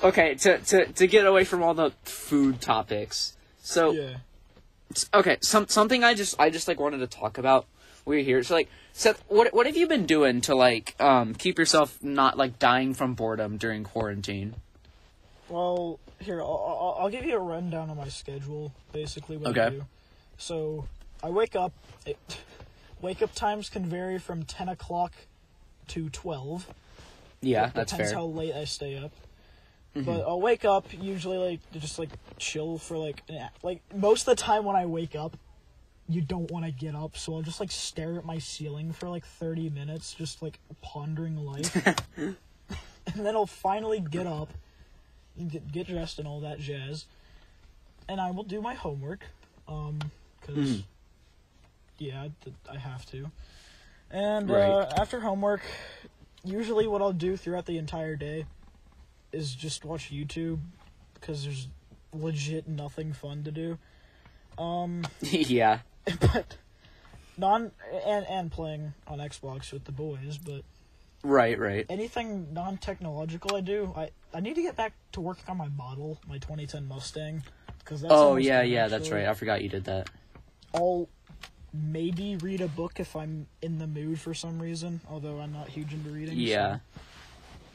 [0.04, 3.38] Okay, to to to get away from all the food topics.
[3.62, 4.18] So Yeah.
[5.14, 7.66] okay, some something I just I just like wanted to talk about.
[8.06, 8.42] We're here.
[8.44, 12.38] So like Seth, what what have you been doing to like um keep yourself not
[12.38, 14.56] like dying from boredom during quarantine?
[15.50, 18.74] Well, here I'll, I'll, give you a rundown of my schedule.
[18.94, 19.86] Basically, what I do.
[20.38, 20.88] So
[21.22, 21.74] I wake up.
[22.06, 22.18] It,
[23.02, 25.14] wake up times can vary from ten o'clock
[25.90, 26.68] to twelve.
[27.42, 28.20] Yeah, It that's depends fair.
[28.20, 28.34] Mm-hmm.
[28.34, 29.12] how late I stay up.
[29.94, 34.38] But I'll wake up usually like just like chill for like an, like most of
[34.38, 35.36] the time when I wake up,
[36.10, 39.08] you don't want to get up, so I'll just like stare at my ceiling for
[39.10, 41.76] like thirty minutes, just like pondering life,
[42.18, 42.36] and
[43.16, 44.50] then I'll finally get up,
[45.50, 47.06] get get dressed and all that jazz,
[48.10, 49.24] and I will do my homework,
[49.68, 50.00] um,
[50.40, 50.84] because Mhm.
[51.98, 53.32] yeah, th- I have to,
[54.10, 54.70] and Right.
[54.72, 55.62] uh, after homework,
[56.44, 58.46] usually what I'll do throughout the entire day
[59.32, 60.60] is just watch YouTube
[61.14, 61.68] because there's
[62.12, 63.78] legit nothing fun to do.
[64.58, 65.80] Um, yeah.
[66.20, 66.58] but
[67.38, 67.72] non
[68.06, 70.64] and and playing on Xbox with the boys, but
[71.24, 71.86] Right, right.
[71.90, 76.20] anything non-technological I do, I I need to get back to working on my model,
[76.28, 77.44] my 2010 Mustang,
[77.80, 79.26] because that's Oh yeah, yeah, that's right.
[79.28, 80.10] I forgot you did that.
[80.74, 81.08] I'll
[81.74, 85.70] maybe read a book if I'm in the mood for some reason, although I'm not
[85.70, 86.36] huge into reading.
[86.36, 86.80] so- Yeah.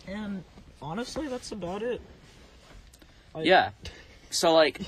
[0.09, 0.45] And
[0.83, 2.01] honestly, that's about it.
[3.35, 3.71] I- Yeah.
[4.31, 4.81] So like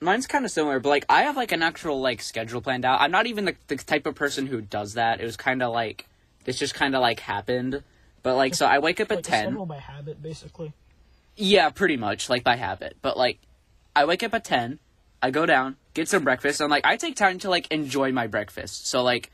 [0.00, 3.00] mine's kind of similar, but like I have like an actual like schedule planned out.
[3.00, 5.20] I'm not even the, the type of person who does that.
[5.20, 6.06] It was kind of like
[6.44, 7.82] this just kind of like happened.
[8.22, 9.44] But like so I wake up at like a 10.
[9.44, 10.72] schedule by habit, basically.
[11.36, 12.96] Yeah, pretty much like by habit.
[13.02, 13.38] But like
[13.94, 14.78] I wake up at 10,
[15.22, 18.26] I go down, get some breakfast, and like I take time to like enjoy my
[18.26, 18.86] breakfast.
[18.86, 19.30] So like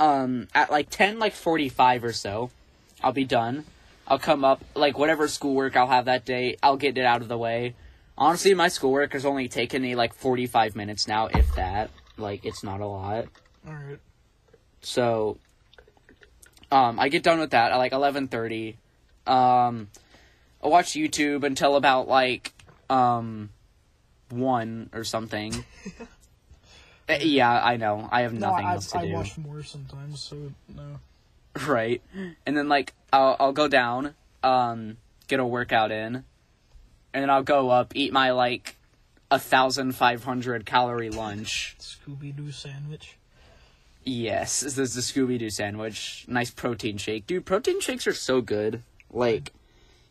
[0.00, 2.50] um at like 10 like 45 or so,
[3.02, 3.64] I'll be done.
[4.06, 7.28] I'll come up like whatever schoolwork I'll have that day, I'll get it out of
[7.28, 7.74] the way.
[8.18, 11.90] Honestly, my schoolwork has only taken me like 45 minutes now, if that.
[12.16, 13.26] Like it's not a lot.
[13.66, 13.98] All right.
[14.80, 15.38] So
[16.72, 18.74] um I get done with that at like 11:30.
[19.26, 19.88] Um
[20.62, 22.52] I watch YouTube until about like
[22.90, 23.50] um
[24.30, 25.64] 1 or something.
[27.08, 28.08] Uh, yeah, I know.
[28.10, 29.12] I have No, nothing I, else to I do.
[29.12, 30.36] watch more sometimes, so
[30.74, 30.98] no.
[31.66, 32.02] Right.
[32.44, 34.96] And then like I'll I'll go down, um,
[35.28, 36.24] get a workout in,
[37.12, 38.76] and then I'll go up, eat my like
[39.30, 41.76] a thousand five hundred calorie lunch.
[41.80, 43.16] Scooby Doo sandwich.
[44.04, 46.24] Yes, this is the Scooby Doo sandwich.
[46.28, 47.26] Nice protein shake.
[47.26, 48.82] Dude, protein shakes are so good.
[49.10, 49.52] Like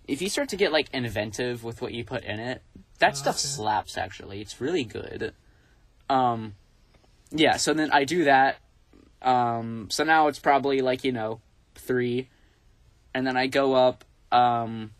[0.08, 2.62] if you start to get like inventive with what you put in it,
[3.00, 3.48] that Oh, stuff okay.
[3.48, 4.42] slaps actually.
[4.42, 5.34] It's really good.
[6.10, 6.56] Um
[7.32, 8.58] yeah, so then I do that.
[9.22, 11.42] Um so now it's probably like, you know,
[11.76, 12.28] 3
[13.14, 14.92] and then I go up um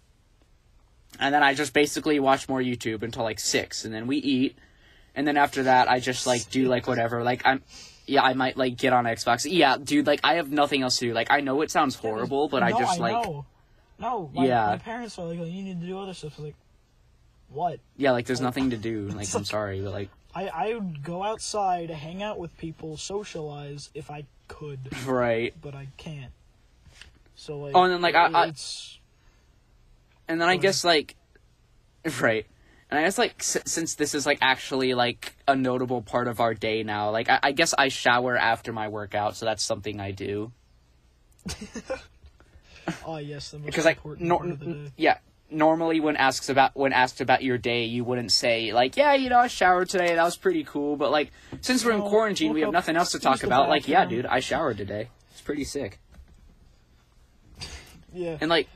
[1.20, 4.58] and then I just basically watch more YouTube until like 6 and then we eat
[5.16, 7.24] and then after that I just like do like whatever.
[7.24, 7.62] Like I'm
[8.06, 9.46] yeah, I might like get on Xbox.
[9.50, 11.14] Yeah, dude, like I have nothing else to do.
[11.14, 13.46] Like I know it sounds horrible, but I just I like know.
[14.00, 14.66] No, my, Yeah.
[14.68, 16.40] my parents are like, "Oh, you need to do other stuff.
[16.40, 16.56] I like,
[17.50, 17.80] what?
[17.98, 19.10] yeah, like there's nothing to do.
[19.16, 23.90] Like I'm sorry, but like I I would go outside, hang out with people, socialize
[23.96, 25.54] if I could, Right.
[25.62, 26.32] but I can't.
[27.36, 28.97] So like, Oh, and then, like, I- I- it's
[30.28, 30.62] And then I Okay.
[30.64, 31.16] guess like,
[32.22, 32.46] right.
[32.90, 36.40] And I guess like s- since this is like actually like a notable part of
[36.40, 40.00] our day now, like I, I guess I shower after my workout, so that's something
[40.00, 40.52] I do.
[43.06, 44.92] oh yes, Because like, nor- part of the day.
[44.98, 45.18] yeah,
[45.50, 49.30] normally when asks about when asked about your day, you wouldn't say like, yeah, you
[49.30, 50.96] know, I showered today, that was pretty cool.
[50.96, 53.68] But like, since we're in quarantine, we have nothing else to talk about.
[53.70, 55.10] Like, yeah, dude, I showered today.
[55.32, 56.00] It's pretty sick.
[58.14, 58.38] Yeah.
[58.40, 58.68] And like,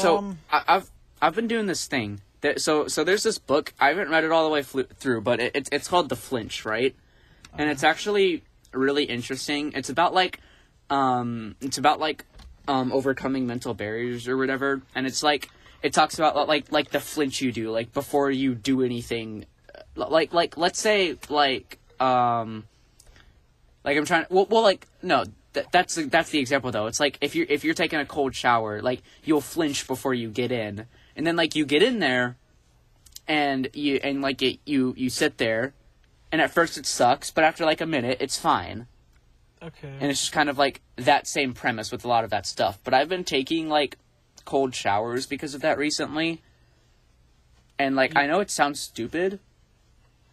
[0.00, 2.20] so Um, I, I've I've been doing this thing.
[2.40, 3.74] That, so so there's this book.
[3.80, 6.16] I haven't read it all the way fl- through, but it, it's it's called The
[6.16, 6.94] Flinch, right?
[7.56, 9.72] And it's actually really interesting.
[9.74, 10.38] It's about like,
[10.90, 12.24] um, it's about like,
[12.68, 14.82] um, overcoming mental barriers or whatever.
[14.94, 15.50] And it's like
[15.82, 19.46] it talks about like like the flinch you do like before you do anything.
[19.96, 22.64] Like like let's say like um,
[23.84, 24.26] like I'm trying.
[24.30, 25.24] Well, well like no.
[25.58, 26.86] Th- that's the, that's the example though.
[26.86, 30.28] It's like if you're if you're taking a cold shower, like you'll flinch before you
[30.28, 32.36] get in, and then like you get in there,
[33.26, 35.74] and you and like it, you you sit there,
[36.30, 38.86] and at first it sucks, but after like a minute it's fine,
[39.60, 39.92] okay.
[40.00, 42.78] and it's just kind of like that same premise with a lot of that stuff.
[42.84, 43.98] But I've been taking like
[44.44, 46.40] cold showers because of that recently,
[47.80, 49.40] and like I know it sounds stupid,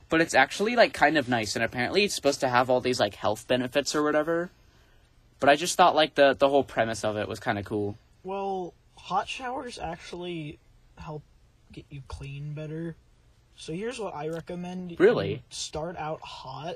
[0.08, 3.00] but it's actually like kind of nice, and apparently it's supposed to have all these
[3.00, 4.52] like health benefits or whatever.
[5.39, 7.98] But I just thought like the the whole premise of it was kind of cool.
[8.24, 10.60] Well, hot showers actually
[10.98, 11.24] help
[11.71, 12.95] get you clean better.
[13.58, 14.95] So here's what I recommend.
[15.00, 15.32] Really?
[15.32, 16.76] You start out hot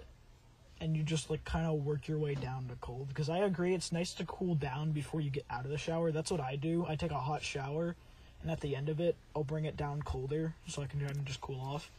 [0.81, 3.73] and you just like kind of work your way down to cold because I agree
[3.73, 6.11] it's nice to cool down before you get out of the shower.
[6.11, 6.85] That's what I do.
[6.87, 7.95] I take a hot shower
[8.41, 11.11] and at the end of it, I'll bring it down colder so I can kind
[11.11, 11.89] of just cool off.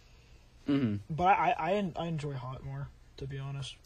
[0.67, 3.77] hmm But I I, I enjoy hot more to be honest.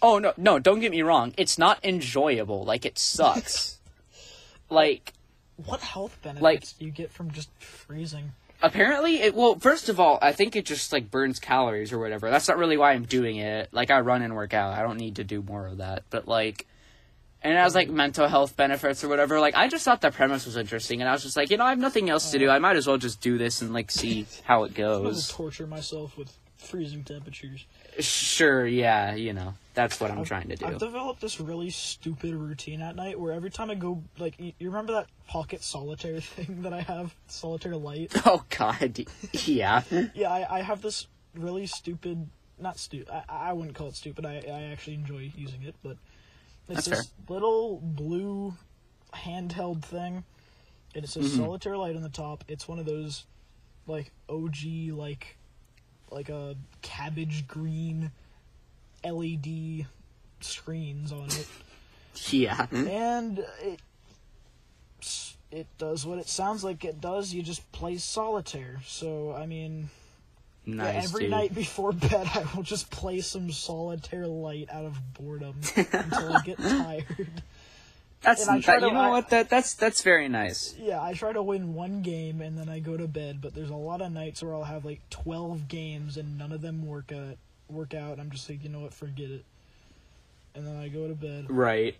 [0.00, 0.58] Oh no, no!
[0.58, 1.32] Don't get me wrong.
[1.36, 2.64] It's not enjoyable.
[2.64, 3.78] Like it sucks.
[4.70, 5.12] like
[5.56, 8.32] What health benefits Like- do you get from just freezing?
[8.62, 12.30] apparently it well first of all i think it just like burns calories or whatever
[12.30, 14.98] that's not really why i'm doing it like i run and work out i don't
[14.98, 16.66] need to do more of that but like
[17.42, 20.46] and it has like mental health benefits or whatever like i just thought the premise
[20.46, 22.48] was interesting and i was just like you know i have nothing else to do
[22.48, 22.52] oh.
[22.52, 25.66] i might as well just do this and like see how it I'm goes torture
[25.66, 27.66] myself with freezing temperatures.
[27.98, 31.70] sure yeah you know that's what i'm I've- trying to do I've developed this really
[31.70, 35.62] stupid routine at night where every time I go, like, you, you remember that pocket
[35.62, 37.14] solitaire thing that I have?
[37.26, 38.12] Solitaire light?
[38.26, 38.98] oh god
[39.44, 39.82] yeah
[40.14, 42.28] yeah, I, I have this really stupid,
[42.60, 45.96] not stupid, I, I wouldn't call it stupid, I, I actually enjoy using it, but
[46.68, 48.54] it's That's this little blue
[49.14, 50.24] handheld thing,
[50.94, 51.36] and it says Mm-hmm.
[51.44, 52.44] solitaire light on the top.
[52.48, 53.24] It's one of those,
[53.86, 54.56] like, OG,
[54.92, 55.36] like,
[56.12, 58.10] like a cabbage green
[59.04, 59.86] LED
[60.40, 61.48] screens on it.
[62.30, 63.80] yeah and it
[65.52, 67.32] it does what it sounds like it does.
[67.32, 68.80] You just play solitaire.
[68.86, 69.90] So I mean,
[70.64, 71.30] yeah, nice every dude.
[71.30, 76.42] night before bed, I will just play some solitaire light out of boredom until I
[76.44, 77.42] get tired.
[78.22, 81.02] That's and I try that, you know I- what that that's that's very nice Yeah,
[81.02, 83.40] I try to win one game and then I go to bed.
[83.40, 86.60] But there's a lot of nights where I'll have like twelve games and none of
[86.62, 87.36] them work out.
[87.68, 88.18] Work out.
[88.20, 89.44] I'm just like, you know what, forget it.
[90.54, 91.96] And then I go to bed right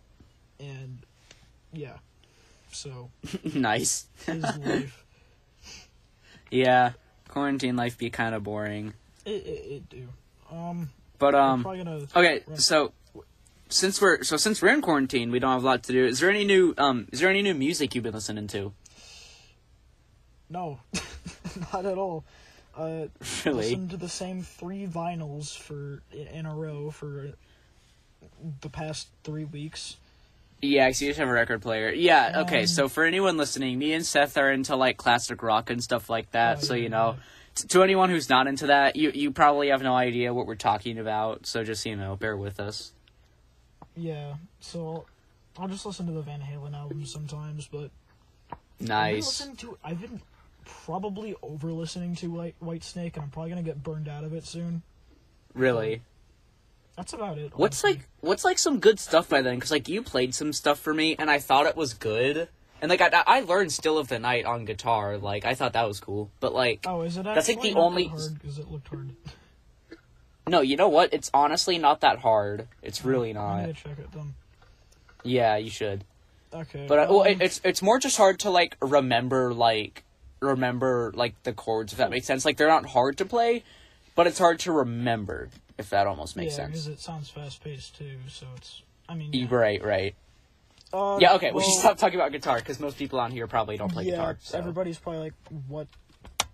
[0.61, 0.99] and
[1.73, 1.97] yeah.
[2.71, 3.11] So
[3.55, 4.07] nice.
[6.51, 6.93] Yeah,
[7.29, 8.93] quarantine life be kind of boring.
[9.25, 10.09] It, it, it do.
[10.55, 12.03] Um, But um, gonna.
[12.15, 12.93] okay, so
[13.73, 16.05] since we're so since we're in quarantine, we don't have a lot to do.
[16.05, 17.09] Is there any new um?
[17.13, 18.73] Is there any new music you've been listening to?
[20.49, 20.81] No,
[21.73, 22.25] not at all.
[22.77, 23.07] Uh,
[23.45, 23.57] Really?
[23.71, 27.33] listened to the same three vinyls for in, a row for
[28.61, 29.97] the past three weeks.
[30.61, 31.91] Yeah, I you just have a record player.
[31.91, 32.61] Yeah, okay.
[32.61, 36.09] Um, So for anyone listening, me and Seth are into like classic rock and stuff
[36.09, 36.59] like that.
[36.59, 37.17] Oh, so yeah, you know,
[37.55, 40.55] t- to anyone who's not into that, you you probably have no idea what we're
[40.55, 41.47] talking about.
[41.47, 42.93] So just you know, bear with us.
[43.97, 45.05] Yeah, so
[45.59, 47.91] I'll just listen to the Van Halen albums sometimes, but
[48.51, 49.39] I've been Nice.
[49.59, 49.79] to.
[49.85, 50.21] I've been
[50.65, 54.45] probably over listening to White Whitesnake, and I'm probably gonna get burned out of it
[54.47, 54.83] soon.
[55.55, 55.97] Really.
[55.97, 56.01] Um,
[56.97, 57.53] that's about it.
[57.57, 58.01] What's honestly.
[58.01, 59.57] like what's like some good stuff by then?
[59.57, 62.49] Because like you played some stuff for me, and I thought it was good.
[62.81, 65.17] And like I, I learned "Still of the Night" on guitar.
[65.19, 66.31] Like I thought that was cool.
[66.41, 67.25] But like Oh, is it?
[67.25, 69.15] That's, like, the only- hard it looked hard.
[70.49, 71.13] no, you know what?
[71.13, 72.69] It's honestly not that hard.
[72.83, 73.67] It's really I not.
[73.67, 74.35] need to check it then.
[75.23, 76.05] Yeah, you should.
[76.53, 76.87] Okay.
[76.89, 80.05] But uh, well, um, it, it's it's more just hard to like remember like
[80.41, 82.45] remember like the chords if that makes sense.
[82.45, 83.63] Like they're not hard to play,
[84.15, 85.49] but it's hard to remember.
[85.79, 86.69] If that almost makes sense.
[86.69, 88.19] yeah, because it sounds fast paced too.
[88.29, 88.83] So it's.
[89.09, 89.31] I mean.
[89.33, 89.47] Yeah.
[89.51, 90.15] Right, right.
[90.93, 91.51] Uh, Yeah, okay.
[91.53, 94.11] we should stop talking about guitar because most people on here probably don't play yeah,
[94.11, 94.37] guitar.
[94.41, 94.59] So.
[94.59, 95.35] everybody's probably like,
[95.67, 95.89] what?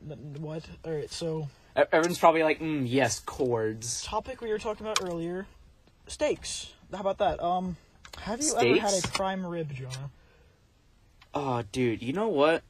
[0.01, 0.65] What?
[0.85, 1.11] All right.
[1.11, 4.03] So Everyone's probably like, mm, yes, chords.
[4.03, 5.47] topic we were talking about earlier,
[6.09, 6.73] steaks.
[6.93, 7.43] How about that?
[7.43, 7.77] Um,
[8.19, 10.11] have you ever had a prime rib, Jonah?
[11.35, 12.63] Oh, dude, you know what?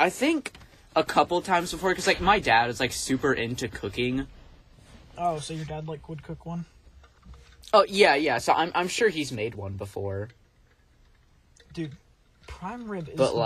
[0.00, 0.52] I think
[0.96, 4.26] a couple times before, because like my dad is like super into cooking.
[5.18, 6.64] Oh, so your dad like would cook one?
[7.74, 8.38] Oh yeah, yeah.
[8.38, 10.28] So I'm I'm sure he's made one before,
[11.74, 11.96] Dude,
[12.46, 13.38] prime rib is but the-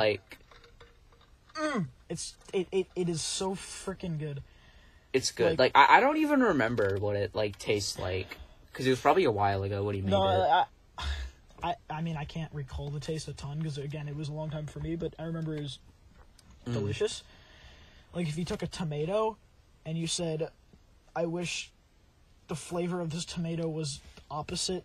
[1.61, 4.43] like it's it, it, it is so freaking good.
[5.13, 5.59] it's good.
[5.59, 8.37] Like- Like, I, I don't even remember what it like tastes like
[8.73, 10.67] because it was probably a while ago when he made No, it.
[10.99, 11.05] I,
[11.63, 14.33] I I mean I can't recall the taste a ton because again it was a
[14.33, 15.79] long time for me, but I remember it was
[16.67, 16.75] Mm.
[16.75, 17.23] delicious.
[18.15, 19.37] Like if you took a tomato
[19.85, 20.49] and you said,
[21.17, 21.71] "I wish
[22.47, 23.99] the flavor of this tomato was
[24.31, 24.85] opposite,"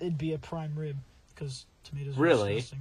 [0.00, 0.96] it'd be a prime rib
[1.34, 2.16] because tomatoes.
[2.18, 2.54] are Really?
[2.56, 2.80] disgusting.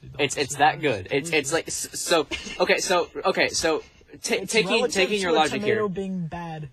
[0.00, 1.08] Just the It's it's opposite that is good.
[1.10, 2.26] It's it's like so.
[2.60, 3.80] Okay, so okay, so
[4.22, 5.88] ta It's taking taking your logic tomato here.
[5.88, 6.68] being bad.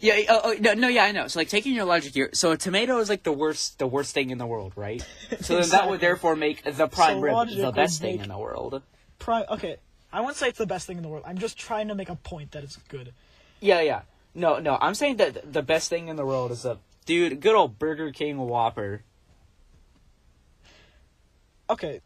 [0.00, 0.20] Yeah.
[0.28, 0.88] Oh, oh, no, no.
[0.88, 1.26] Yeah, I know.
[1.26, 2.30] So like taking your logic here.
[2.32, 5.04] So a tomato is like the worst, the worst thing in the world, right?
[5.40, 8.16] So then that would therefore make the prime So rib logic the would best thing
[8.16, 8.82] make- in the world.
[9.18, 9.44] Prime.
[9.50, 9.76] Okay,
[10.12, 11.24] I won't say it's the best thing in the world.
[11.26, 13.12] I'm just trying to make a point that it's good.
[13.60, 14.02] Yeah, yeah.
[14.34, 14.78] No, no.
[14.80, 18.12] I'm saying that the best thing in the world is a dude, good old Burger
[18.12, 19.02] King Whopper.
[21.70, 22.00] Okay,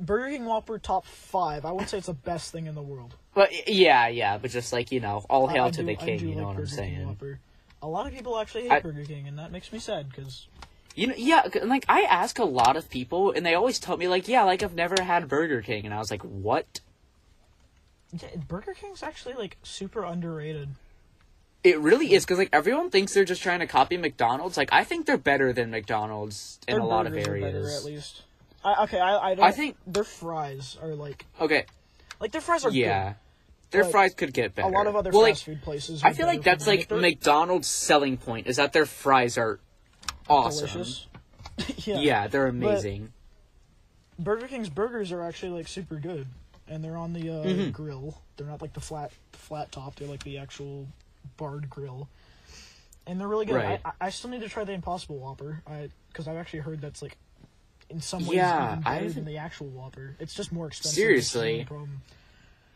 [0.00, 1.64] Burger King Whopper top five.
[1.64, 3.14] I wouldn't say it's the best thing in the world.
[3.34, 4.38] But yeah, yeah.
[4.38, 6.20] But just like you know, all hail I to do- the king.
[6.20, 7.06] You know like what I'm Burger King saying?
[7.08, 7.40] Whopper.
[7.82, 10.46] A lot of people actually hate I- Burger King, and that makes me sad because
[10.94, 11.42] You know, yeah.
[11.64, 14.62] Like I ask a lot of people, and they always tell me like, yeah, like
[14.62, 16.80] I've never had Burger King, and I was like, what?
[18.12, 20.70] yeah, Burger King's actually like super underrated.
[21.64, 24.56] It really is because like everyone thinks they're just trying to copy McDonald's.
[24.56, 27.52] Like I think they're better than McDonald's in Their a lot of areas.
[27.52, 28.22] better, at least.
[28.64, 31.64] I, okay, I I, don't, I think- their fries are like Okay,
[32.20, 33.14] like their fries are yeah,
[33.70, 34.68] their But fries could get better.
[34.68, 36.02] A lot of other well, fast like, food places.
[36.04, 39.60] I feel like that's like their- McDonald's selling point is that their fries are
[40.28, 40.66] awesome.
[40.68, 41.06] delicious.
[41.86, 42.26] Yeah, yeah.
[42.28, 43.12] they're amazing.
[44.18, 46.26] Burger King's burgers are actually like super good,
[46.68, 47.72] and they're on the uh, Mhm.
[47.72, 48.20] grill.
[48.36, 49.96] They're not like the flat flat top.
[49.96, 50.86] They're like the actual
[51.36, 52.08] barred grill,
[53.06, 53.56] and they're really good.
[53.56, 53.80] Right.
[53.84, 55.62] I, I I still need to try the Impossible Whopper.
[55.66, 57.16] I because I've actually heard that's like
[57.90, 60.14] in some ways Yeah, even better haven't- than the actual Whopper.
[60.20, 60.94] It's just more expensive.
[60.94, 61.58] Seriously?
[61.58, 62.02] That's the only problem.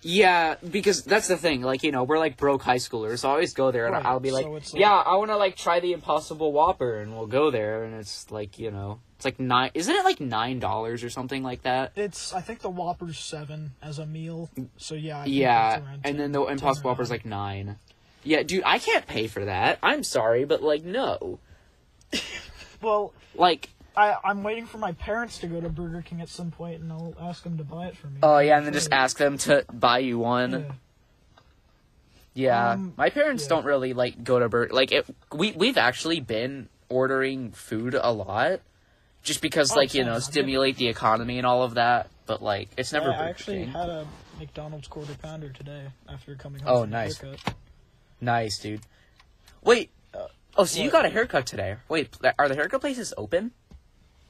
[0.05, 1.63] Yeah, because that's the thing.
[1.63, 3.21] Like you know, we're like broke high schoolers.
[3.21, 5.31] So I always go there and Right, I'll be like, so like- yeah, I want
[5.31, 8.99] to like try the Impossible Whopper, and we'll go there, and it's like you know,
[9.15, 9.71] it's like nine.
[9.75, 11.93] Isn't it like nine dollars or something like that?
[11.95, 14.51] It's I think the Whopper's seven as a meal.
[14.77, 15.25] So yeah.
[15.25, 17.77] Yeah, and then the Impossible Whopper's like nine.
[18.25, 19.79] Yeah, dude, I can't pay for that.
[19.85, 21.39] I'm sorry, but like, no.
[22.83, 23.13] well.
[23.35, 26.81] Like, I, I'm waiting for my parents to go to Burger King at some point,
[26.81, 28.19] and I'll ask them to buy it for me.
[28.23, 30.53] oh yeah, and then just ask them to buy you one.
[30.53, 30.73] Yeah.
[32.35, 33.49] Yeah, Um, my parents yeah.
[33.51, 34.73] don't really like go to Burger.
[34.73, 38.61] Like, it, we we've actually been ordering food a lot,
[39.23, 42.09] just because Oh, like you know stimulate the economy and all of that.
[42.25, 43.69] But like, it's never Yeah, I actually King.
[43.73, 44.07] had a
[44.39, 46.73] McDonald's quarter pounder today after coming home.
[46.75, 47.19] Oh, from nice.
[47.19, 47.55] haircut.
[48.21, 48.81] Nice, dude.
[49.63, 49.91] Wait.
[50.15, 51.77] Uh, oh, so you got a haircut today?
[51.91, 53.51] Wait, are the haircut places open?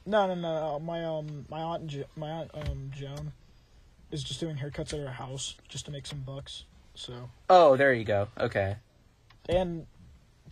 [0.04, 0.40] No, no, no,
[0.72, 0.78] no.
[0.80, 3.32] My um, my aunt, jo- my aunt um, Joan,
[4.10, 6.64] is just doing haircuts at her house just to make some bucks.
[6.94, 8.28] So, Oh, there you go.
[8.38, 8.76] Okay.
[9.48, 9.86] and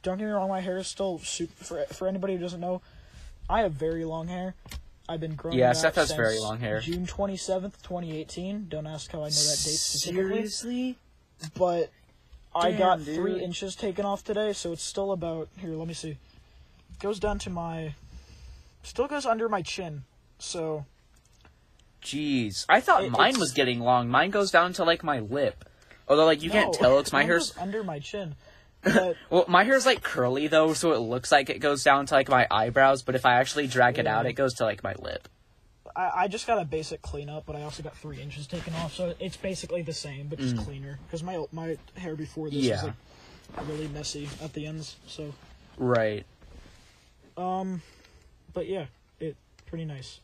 [0.03, 1.65] don't get me wrong, my hair is still super.
[1.65, 2.81] For for anybody who doesn't know,
[3.49, 4.55] I have very long hair.
[5.09, 5.59] I've been growing.
[5.59, 6.81] Yeah, it Seth out has very long hair.
[6.81, 8.67] June twenty seventh, twenty eighteen.
[8.69, 10.29] Don't ask how I know that date specifically.
[10.31, 10.97] Seriously?
[11.59, 11.91] but
[12.55, 13.17] I Damn, got dude.
[13.17, 15.71] three inches taken off today, so it's still about here.
[15.71, 16.17] Let me see.
[17.01, 17.95] Goes down to my,
[18.83, 20.05] still goes under my chin.
[20.39, 20.87] So
[22.03, 24.09] Jeez, I thought It- mine it's- was getting long.
[24.09, 25.65] Mine goes down to like my lip.
[26.09, 28.37] Although like you can't tell, it's my hair's under my chin.
[28.83, 32.15] But well, my hair's like curly though, so it looks like it goes down to
[32.15, 33.03] like my eyebrows.
[33.03, 35.29] But if I actually drag it out, it goes to like my lip.
[35.95, 38.95] I, I just got a basic cleanup, but I also got three inches taken off,
[38.95, 40.99] so it's basically the same, but just cleaner.
[41.07, 42.69] Because my my hair before this Mm.
[42.69, 42.75] Yeah.
[42.85, 42.85] was
[43.59, 44.97] like really messy at the ends.
[45.07, 45.35] So,
[45.77, 46.25] Right.
[47.37, 47.83] um,
[48.53, 48.87] but yeah,
[49.19, 49.37] it
[49.67, 50.21] pretty nice.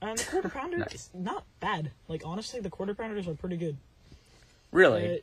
[0.00, 1.10] And the quarter pounder, Nice.
[1.14, 1.90] not bad.
[2.08, 3.76] Like honestly, the quarter pounders are pretty good.
[4.70, 5.16] Really?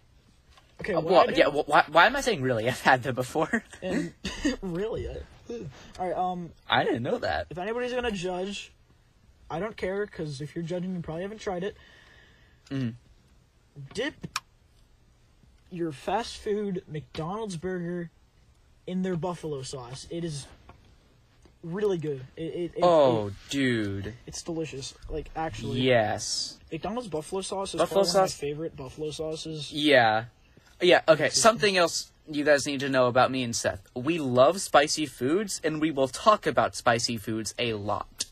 [0.79, 1.47] Uh, okay, Uh, well, yeah.
[1.47, 2.67] Well, why, why am I saying really?
[2.69, 3.63] I've had them before.
[3.81, 4.13] And
[4.61, 5.17] really, I,
[5.99, 6.13] all right.
[6.17, 7.47] Um, I didn't know that.
[7.49, 8.71] if anybody's gonna judge,
[9.49, 11.77] I don't care because if you're judging, you probably haven't tried it.
[12.69, 12.95] Mhm.
[13.93, 14.13] Dip
[15.69, 18.09] your fast food McDonald's burger
[18.87, 20.07] in their buffalo sauce.
[20.09, 20.47] It is
[21.65, 22.21] really good.
[22.37, 24.13] It, it, it- Oh, dude.
[24.27, 24.93] it's delicious.
[25.09, 26.57] Like actually, Yes.
[26.71, 28.33] McDonald's buffalo sauce is Buffalo probably one of my sauce?
[28.37, 29.71] favorite buffalo sauces.
[29.71, 30.25] Yeah.
[30.81, 31.29] Yeah, okay.
[31.29, 33.81] Something else you guys need to know about me and Seth.
[33.95, 38.25] We love spicy foods, and we will talk about spicy foods a lot.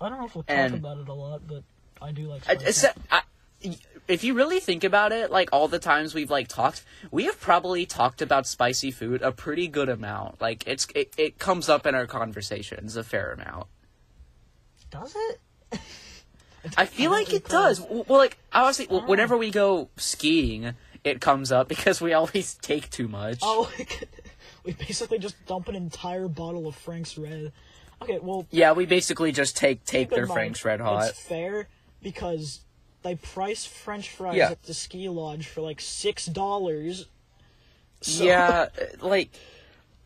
[0.00, 1.62] I don't know if we'll talk And- about it a lot, but
[2.02, 2.42] I do like.
[2.48, 2.86] I, spicy.
[2.86, 3.76] it's- I,
[4.06, 7.40] if you really think about it, like all the times we've like talked, we have
[7.40, 10.40] probably talked about spicy food a pretty good amount.
[10.40, 13.66] Like it's it, it comes up in our conversations a fair amount.
[14.90, 15.80] Does it?
[16.76, 17.80] I feel like it does.
[17.90, 19.00] Well, like honestly, Oh.
[19.06, 23.38] whenever we go skiing, it comes up because we always take too much.
[23.42, 23.70] Oh,
[24.64, 27.52] we basically just dump an entire bottle of Frank's Red.
[28.02, 31.08] Okay, well, Yeah, we basically just take take their mind, Frank's Red Hot.
[31.08, 31.68] It's fair
[32.02, 32.60] because
[33.04, 34.50] they price French fries Yeah.
[34.50, 37.06] at the ski lodge for like six dollars.
[38.00, 38.68] So, Yeah,
[39.00, 39.30] like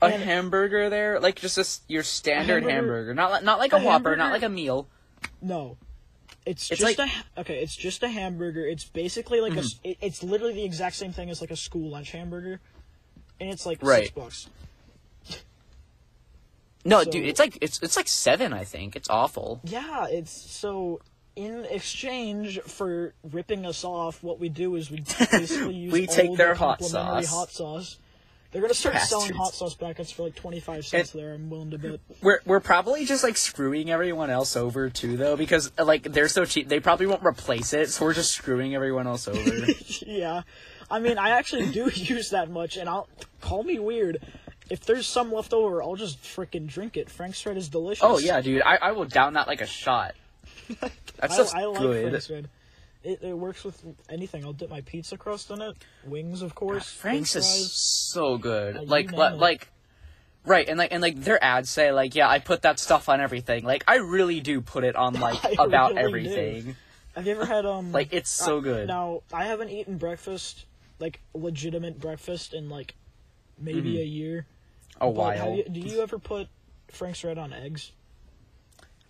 [0.02, 3.72] a And- hamburger there, like just a your standard hamburger- hamburger, not like not like
[3.72, 4.86] a, a Whopper, not like a meal.
[5.40, 5.76] no,
[6.44, 7.62] it's, It's just like- a okay.
[7.62, 8.66] It's just a hamburger.
[8.66, 9.60] It's basically like a.
[9.60, 9.88] Mm-hmm.
[9.90, 12.60] It, it's literally the exact same thing as like a school lunch hamburger,
[13.40, 14.04] and it's like Right.
[14.04, 14.48] six bucks.
[16.84, 18.52] No, So- dude, it's like it's it's like seven.
[18.52, 19.60] I think it's awful.
[19.64, 21.00] Yeah, it's so.
[21.38, 26.36] In exchange for ripping us off, what we do is we basically use We take
[26.36, 27.28] their hot sauce.
[27.28, 27.98] hot sauce.
[28.50, 31.12] They're gonna start selling hot sauce packets for like twenty five cents.
[31.12, 32.00] There, I'm willing to bet.
[32.22, 36.44] We're we're probably just like screwing everyone else over too, though, because like they're so
[36.44, 36.68] cheap.
[36.68, 39.66] They probably won't replace it, so we're just screwing everyone else over.
[40.06, 40.42] yeah,
[40.90, 43.08] I mean, I actually do use that much, and I'll
[43.40, 44.18] call me weird.
[44.70, 47.08] If there's some left over, I'll just freaking drink it.
[47.08, 48.02] Frank's Red is delicious.
[48.02, 50.14] oh yeah, dude, I, I will down that like a shot.
[50.80, 52.10] That's I, just I like good.
[52.10, 52.48] Frank's Red.
[53.04, 54.44] It, it works with anything.
[54.44, 55.76] I'll dip my pizza crust in it.
[56.04, 56.90] Wings, of course.
[56.92, 57.72] Frank's French is fries.
[57.72, 58.74] so good.
[58.88, 59.68] Like, Like li- like
[60.44, 63.20] right, and like and like their ads say like yeah, I put that stuff on
[63.20, 63.64] everything.
[63.64, 66.28] Like I really do put it on like I about really do.
[66.30, 66.76] everything.
[67.14, 67.92] Have you ever had um?
[67.98, 68.88] Like it's so uh, good.
[68.88, 70.66] Now I haven't eaten breakfast,
[70.98, 72.94] like legitimate breakfast, in like
[73.58, 74.46] maybe a year.
[75.00, 75.56] A But have while.
[75.56, 76.48] you, do you ever put
[76.90, 77.92] Frank's Red on eggs?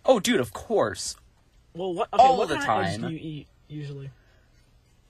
[0.05, 1.15] Oh, dude, of course.
[1.73, 2.09] Well, what?
[2.13, 3.09] Okay, All what the kind of eggs time.
[3.09, 4.09] do you eat usually?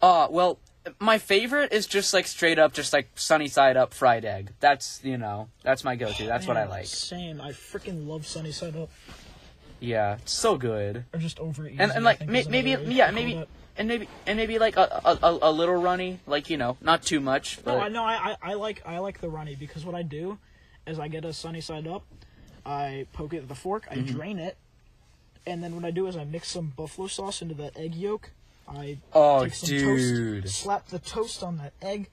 [0.01, 0.59] Uh, well,
[0.99, 4.51] my favorite is just like straight up, just like sunny side up fried egg.
[4.59, 6.25] That's you know, that's my go-to.
[6.25, 6.85] That's what I like.
[6.85, 7.41] Same.
[7.41, 8.89] I freaking love sunny side up.
[9.79, 11.05] Yeah, it's so good.
[11.13, 11.79] Or just over easy.
[11.79, 13.47] And and like may, maybe yeah maybe that.
[13.77, 17.19] and maybe and maybe like a a, a, little runny, like you know, not too
[17.19, 17.63] much.
[17.63, 18.03] But No, I know.
[18.03, 20.37] I, I I like I like the runny because what I do
[20.85, 22.03] is I get a sunny side up,
[22.65, 24.05] I poke it with a fork, I Mm-hmm.
[24.05, 24.57] drain it,
[25.47, 28.31] and then what I do is I mix some buffalo sauce into that egg yolk.
[28.67, 30.43] I Oh, take some dude.
[30.43, 32.09] toast, slap the toast on that egg,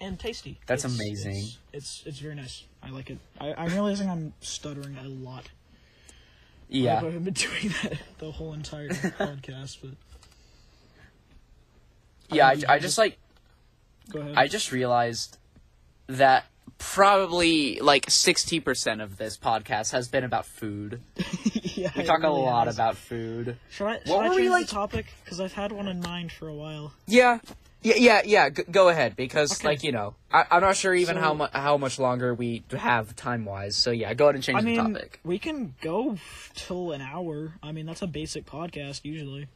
[0.00, 0.58] and tasty.
[0.66, 1.36] That's It's- amazing.
[1.36, 2.64] It's, it's it's very nice.
[2.82, 3.18] I like it.
[3.40, 5.48] I, I'm realizing I'm stuttering a lot.
[6.68, 6.94] Yeah.
[6.94, 9.92] I haven't been doing that the whole entire podcast, but
[12.30, 13.18] Yeah, I, you I just like
[14.10, 14.34] go ahead.
[14.36, 15.38] I just realized
[16.08, 16.44] that
[16.78, 21.00] probably like 60% of this podcast has been about food.
[21.54, 22.76] yeah, We it talk a lot has.
[22.76, 23.56] about food.
[23.70, 25.06] Should I, should What I were we, like- the topic?
[25.24, 26.92] Because I've had one in mind for a while.
[27.06, 27.38] Yeah.
[27.82, 28.48] Yeah, yeah, yeah.
[28.50, 29.68] G- go ahead because, Okay.
[29.68, 32.64] like, you know, I- I'm not sure even So- how mu- how much longer we
[32.72, 33.76] have time wise.
[33.76, 35.20] So yeah, go ahead and change I the mean, topic.
[35.22, 36.16] we can go
[36.54, 37.52] till an hour.
[37.62, 39.46] I mean, that's a basic podcast usually.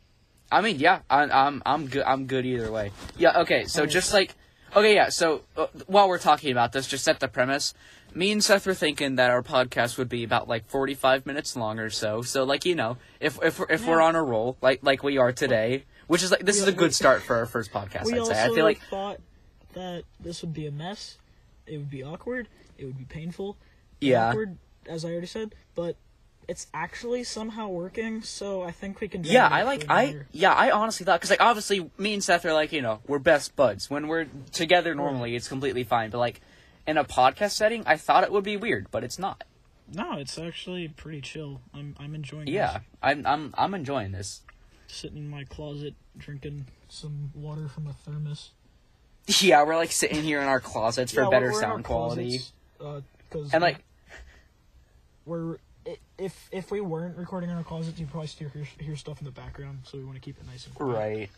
[0.53, 2.03] I mean, yeah, I, I'm I'm good.
[2.05, 2.93] I'm good either way.
[3.17, 3.41] Yeah.
[3.41, 3.65] Okay.
[3.67, 3.91] So Okay.
[3.93, 4.35] just like,
[4.75, 5.09] okay, yeah.
[5.09, 7.75] So uh, while we're talking about this, just set the premise.
[8.13, 11.79] Me and Seth were thinking that our podcast would be about like 45 minutes long
[11.79, 12.23] or so.
[12.23, 15.19] So like you know, if if we're, if we're on a roll like like we
[15.19, 18.07] are today, which is like this is a good start for our first podcast.
[18.07, 18.43] we I'd also say.
[18.43, 19.21] I feel like thought
[19.75, 21.19] that this would be a mess.
[21.67, 22.49] It would be awkward.
[22.79, 23.57] It would be painful.
[24.01, 24.31] yeah.
[24.31, 25.97] Awkward, as I already said, but
[26.49, 28.23] it's actually somehow working.
[28.23, 29.23] So I think we can.
[29.25, 32.53] Yeah, I like I yeah I honestly thought because like obviously me and Seth are
[32.53, 36.41] like you know we're best buds when we're together normally it's completely fine but like
[36.87, 39.45] in a podcast setting I thought it would be weird but it's not
[39.93, 41.61] No, it's actually pretty chill.
[41.73, 42.49] I'm I'm enjoying.
[42.49, 42.83] yeah this.
[43.03, 44.43] I'm I'm I'm enjoying this
[44.89, 48.51] sitting in my closet drinking some water from a thermos.
[49.41, 52.41] yeah we're like sitting here in our closets for Yeah, better in our sound quality
[52.85, 53.01] uh,
[53.53, 53.85] and like
[55.25, 55.59] we're
[56.19, 59.25] if if we weren't recording in our closet, you'd probably still hear, hear stuff in
[59.25, 59.81] the background.
[59.85, 60.93] So we want to keep it nice and quiet.
[60.97, 61.31] right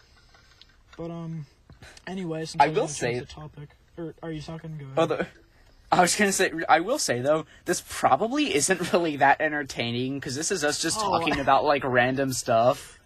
[0.96, 1.46] But um,
[2.06, 3.70] anyway, since I will say- the topic.
[3.98, 4.78] Or are you talking?
[4.78, 4.98] Go ahead.
[4.98, 5.26] although
[5.90, 10.34] I was gonna say I will say though this probably isn't really that entertaining because
[10.34, 11.02] this is us just Oh.
[11.18, 12.98] talking about like random stuff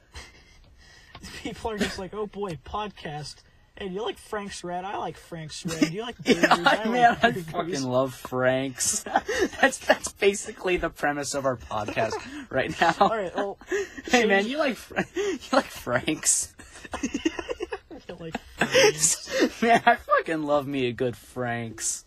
[1.43, 3.37] People are just like, oh boy, podcast.
[3.79, 4.85] Hey, do you like Frank's Red?
[4.87, 5.81] I like Frank's Red.
[5.81, 6.45] Do you like burgers?
[6.49, 7.45] I Man, like I burgers.
[7.45, 9.03] fucking love Franks.
[9.61, 12.15] that's that's basically the premise of our podcast
[12.51, 12.95] right now.
[12.99, 13.59] All right, well,
[14.07, 14.79] Hey man, you like
[15.17, 16.55] you like Franks?
[16.95, 19.63] I like Frank's.
[19.63, 22.05] man, I fucking love me a good Franks.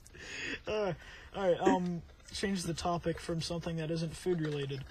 [0.68, 0.94] Uh,
[1.36, 2.02] all right, um,
[2.34, 4.84] change the topic from something that isn't food related.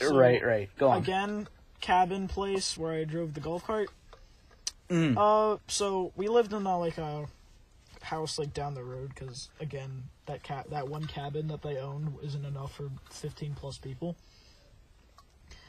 [0.00, 0.70] So, right, right.
[0.78, 0.98] Go on.
[0.98, 1.48] Again,
[1.80, 3.90] cabin place where I drove the golf cart.
[4.92, 5.16] Mm.
[5.16, 7.26] Uh, so we lived in a, like a
[8.02, 12.12] house like down the road because again that cat that one cabin that they owned
[12.22, 14.16] isn't enough for fifteen plus people.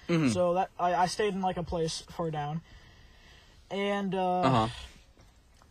[0.09, 0.34] Mhm.
[0.34, 2.61] So that I, I stayed in like a place far down,
[3.71, 4.67] and uh, Uh huh.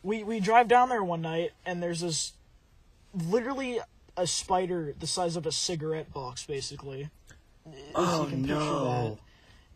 [0.03, 2.33] we we drive down there one night and there's this
[3.15, 3.81] literally
[4.17, 7.11] a spider the size of a cigarette box basically.
[7.95, 9.19] Oh no.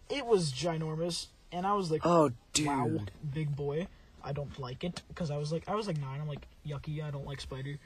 [0.08, 2.66] It was ginormous and I was like Oh dude.
[2.66, 2.90] wow,
[3.32, 3.88] big boy.
[4.22, 6.20] I don't like it because I was like I was like 9.
[6.20, 7.78] I'm like yucky, I don't like spider.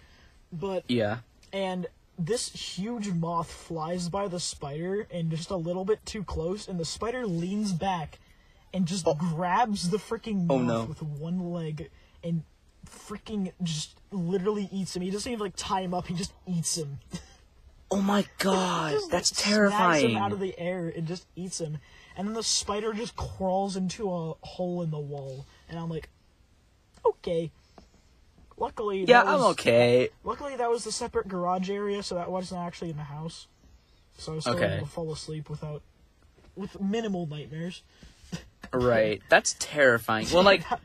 [0.52, 1.18] But Yeah.
[1.52, 1.86] and
[2.18, 6.78] this huge moth flies by the spider and just a little bit too close and
[6.78, 8.18] the spider leans back
[8.74, 9.14] and just oh.
[9.14, 10.84] grabs the freaking oh, moth Oh, no.
[10.84, 11.90] with one leg
[12.22, 12.42] and
[12.86, 15.02] freaking just literally eats him.
[15.02, 16.98] He doesn't even like tie him up, he just eats him.
[17.90, 21.60] Oh my god, Just, that's like, snags him out of the air and just eats
[21.60, 21.78] him.
[22.20, 26.10] And then the spider just crawls into a hole in the wall and I'm like
[27.06, 27.50] okay.
[28.58, 30.10] Luckily Yeah, that I'm was- okay.
[30.22, 33.46] Luckily, that was the separate garage area, so that wasn't actually in the house.
[34.18, 34.74] So I was still Okay.
[34.76, 35.80] able to fall asleep without,
[36.56, 37.82] with minimal nightmares.
[38.74, 39.22] Right.
[39.30, 40.26] That's terrifying.
[40.30, 40.80] Well, like, that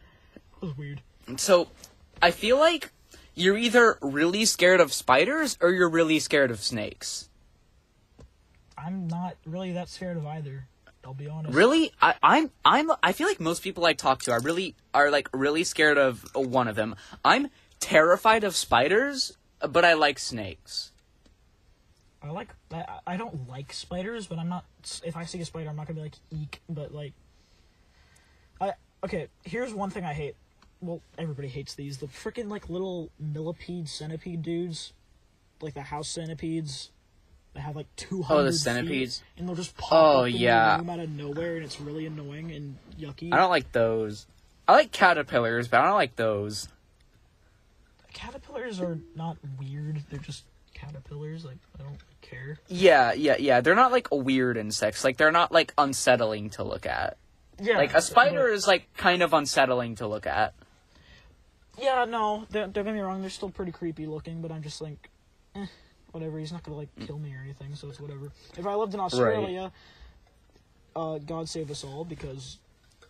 [0.62, 1.02] was weird.
[1.36, 1.68] so
[2.22, 2.92] I feel like
[3.36, 7.28] you're either really scared of spiders or you're really scared of snakes.
[8.78, 10.68] I'm not really that scared of either.
[11.06, 11.54] I'll be honest.
[11.54, 15.12] Really, I, I'm I'm I feel like most people I talk to are really are
[15.12, 16.96] like really scared of one of them.
[17.24, 17.50] I'm
[17.80, 20.92] terrified of spiders, but I like snakes.
[22.24, 22.50] I like.
[22.72, 24.66] I, I don't like spiders, but I'm not.
[25.04, 26.62] If I see a spider, I'm not gonna be like eek.
[26.68, 27.14] But like,
[28.60, 29.28] I okay.
[29.44, 30.36] Here's one thing I hate.
[30.82, 32.00] Well, everybody hates these.
[32.00, 34.94] The freaking like little millipede centipede dudes,
[35.62, 36.92] like the house centipedes.
[37.56, 38.40] They have like two hundred.
[38.42, 39.24] Oh, the centipedes?
[39.38, 40.82] and they'll just pop Oh, up yeah.
[40.88, 43.34] out of nowhere, and it's really annoying and yucky.
[43.34, 44.28] I don't like those.
[44.68, 46.68] I like caterpillars, but I don't like those.
[48.14, 50.04] Caterpillars are not weird.
[50.10, 50.44] They're just
[50.74, 51.44] caterpillars.
[51.46, 52.58] Like I don't care.
[52.68, 53.62] Yeah, yeah, yeah.
[53.62, 55.04] They're not like weird insects.
[55.04, 57.18] Like they're not like unsettling to look at.
[57.62, 60.54] Yeah, Like a spider is like kind of unsettling to look at.
[61.80, 63.22] Yeah, no, don't, don't get me wrong.
[63.22, 65.10] They're still pretty creepy looking, but I'm just like,
[65.56, 65.66] eh,
[66.16, 66.40] whatever.
[66.40, 68.32] He's not gonna like kill me or anything, so it's whatever.
[68.58, 69.72] If I lived in Australia,
[70.96, 72.58] uh, God save us all because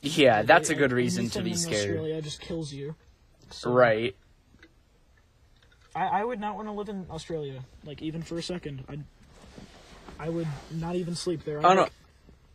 [0.02, 1.92] Yeah, that's a good reason to be scared.
[1.92, 2.96] Australia just kills you.
[3.52, 4.16] So, Right.
[5.96, 8.84] I, I would not want to live in Australia, like even for a second.
[8.90, 9.00] I
[10.20, 11.60] I would not even sleep there.
[11.60, 11.82] I'd Oh, no.
[11.84, 11.92] like,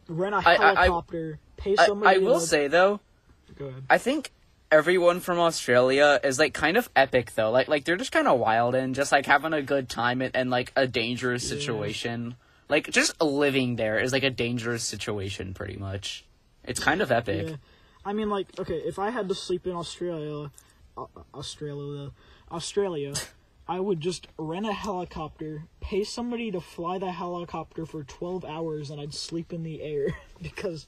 [0.08, 2.16] rent a I- I- I- helicopter, pay I, somebody.
[2.16, 3.00] I will to- say though,
[3.58, 3.84] Go ahead.
[3.88, 4.32] I think
[4.70, 7.50] everyone from Australia is like kind of epic though.
[7.50, 10.30] Like like they're just kind of wild and just like having a good time in,
[10.34, 11.58] in like a dangerous Yeah.
[11.58, 12.34] situation.
[12.68, 16.24] Like just living there is like a dangerous situation pretty much.
[16.64, 17.48] It's kind of epic.
[17.48, 17.56] Yeah.
[18.04, 20.50] I mean, like, okay, if I had to sleep in Australia,
[20.96, 22.12] uh, Australia,
[22.50, 23.14] Australia,
[23.68, 28.90] I would just rent a helicopter, pay somebody to fly the helicopter for 12 hours,
[28.90, 30.08] and I'd sleep in the air
[30.42, 30.86] because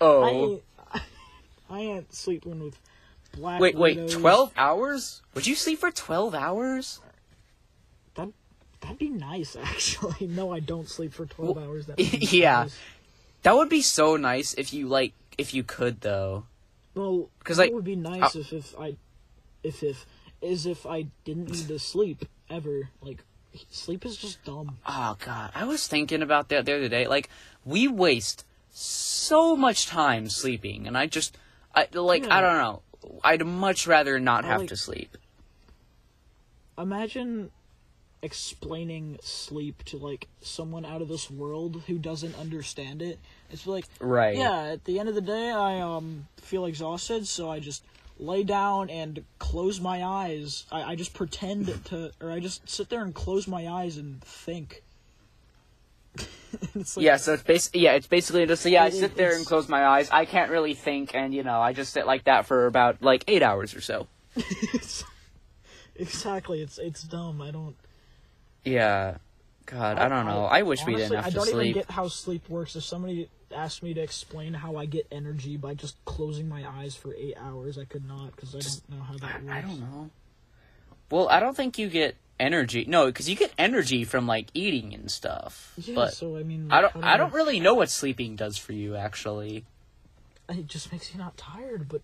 [0.00, 0.24] I Oh.
[0.24, 0.62] ain't,
[1.70, 2.78] I ain't sleeping with
[3.32, 4.10] black Wait, wait.
[4.10, 5.22] 12 hours?
[5.34, 7.00] Would you sleep for 12 hours?
[8.14, 8.28] That,
[8.80, 10.26] that'd be nice, actually.
[10.26, 11.86] No, I don't sleep for 12 hours.
[11.86, 12.00] That
[12.32, 12.62] yeah.
[12.62, 12.78] nice.
[13.42, 16.44] That would be so nice if you like if you could though.
[16.94, 18.96] Well, because like, would be nice if, if I,
[19.62, 20.04] if if
[20.42, 22.90] is if I didn't need to sleep ever.
[23.00, 23.22] Like,
[23.70, 24.78] sleep is just dumb.
[24.86, 27.06] Oh god, I was thinking about that the other day.
[27.06, 27.30] Like
[27.64, 31.36] we waste so much time sleeping, and I just,
[31.74, 32.36] I like, Yeah.
[32.36, 32.82] I don't know.
[33.24, 35.16] I'd much rather not have like- to sleep.
[36.76, 37.50] Imagine
[38.22, 43.18] explaining sleep to like someone out of this world who doesn't understand it.
[43.50, 44.36] It's like, Right.
[44.36, 47.82] yeah, at the end of the day, I um feel exhausted, so I just
[48.18, 50.66] lay down and close my eyes.
[50.72, 54.20] I, I just pretend to, or I just sit there and close my eyes and
[54.22, 54.82] think.
[56.74, 59.44] it's like, Yeah, so it's bas- yeah, it's basically just yeah, I sit there and
[59.44, 60.08] close my eyes.
[60.10, 63.24] I can't really think, and you know, I just sit like that for about like
[63.28, 64.06] eight hours or so.
[65.96, 66.62] exactly.
[66.62, 67.42] It's it's dumb.
[67.42, 67.76] I don't.
[68.64, 69.16] Yeah,
[69.66, 70.44] God, I, don't know.
[70.44, 71.66] I, wish we didn't honestly, have I to don't sleep.
[71.66, 72.76] even get how sleep works.
[72.76, 76.94] If somebody asked me to explain how I get energy by just closing my eyes
[76.94, 77.78] for eight hours.
[77.78, 79.56] I could not because I don't know how that works.
[79.56, 80.10] I don't know.
[81.10, 82.84] Well, I don't think you get energy.
[82.86, 85.72] No, because you get energy from like eating and stuff.
[85.76, 86.94] Yeah, but so I mean, I don't.
[86.94, 89.64] do I don't really know what sleeping does for you, actually.
[90.48, 91.88] It just makes you not tired.
[91.88, 92.02] But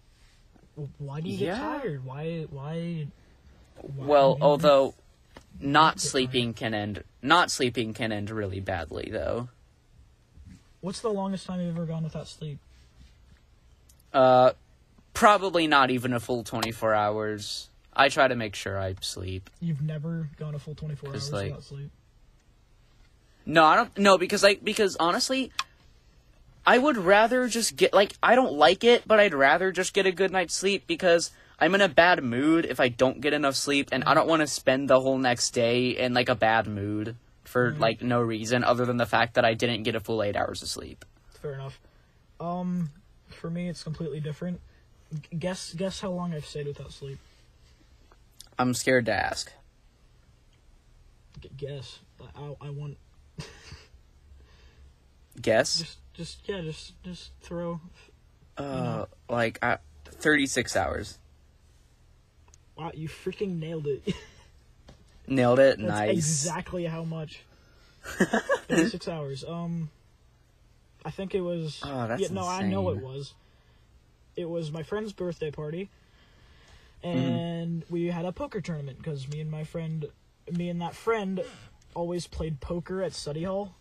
[0.98, 1.54] why do you Yeah.
[1.54, 2.04] get tired?
[2.04, 2.46] Why?
[2.50, 3.06] Why?
[3.80, 4.94] why Well, although
[5.60, 7.04] not sleeping can end.
[7.22, 9.48] Not sleeping can end really badly, though.
[10.80, 12.58] what's the longest time you've ever gone without sleep?
[14.12, 14.52] Uh,
[15.14, 17.68] probably not even a full twenty four hours.
[17.96, 19.50] I try to make sure I sleep.
[19.60, 21.90] You've never gone a full twenty four hours like- without sleep.
[23.46, 23.98] No, I don't.
[23.98, 25.52] No, because like because honestly,
[26.66, 30.06] I would rather just get like I don't like it, but I'd rather just get
[30.06, 31.30] a good night's sleep because
[31.60, 34.40] I'm in a bad mood if I don't get enough sleep, and I don't want
[34.40, 37.78] to spend the whole next day in like a bad mood for Mhm.
[37.80, 40.62] like no reason other than the fact that I didn't get a full eight hours
[40.62, 41.04] of sleep.
[41.42, 41.78] Fair enough.
[42.40, 42.90] Um,
[43.28, 44.58] for me, it's completely different.
[45.12, 47.18] G- Guess guess how long I've stayed without sleep.
[48.58, 49.52] I'm scared to ask.
[51.56, 51.98] Guess.
[52.20, 52.96] I, I, I want
[55.40, 55.78] Guess.
[55.78, 57.80] just just yeah just just throw.
[58.56, 59.76] Uh, like uh,
[60.06, 61.18] thirty six hours.
[62.76, 64.02] Wow, you freaking nailed it.
[65.26, 65.78] Nailed it.
[65.78, 66.16] That's nice.
[66.16, 67.44] exactly how much.
[68.68, 69.42] Thirty six hours.
[69.42, 69.90] Um,
[71.04, 71.80] I think it was.
[71.82, 73.32] Oh, that's yeah, no, I know it was.
[74.36, 75.88] It was my friend's birthday party,
[77.04, 77.18] Mm-hmm.
[77.18, 80.06] and we had a poker tournament because me and my friend,
[80.50, 81.42] me and that friend,
[81.94, 83.74] always played poker at study hall.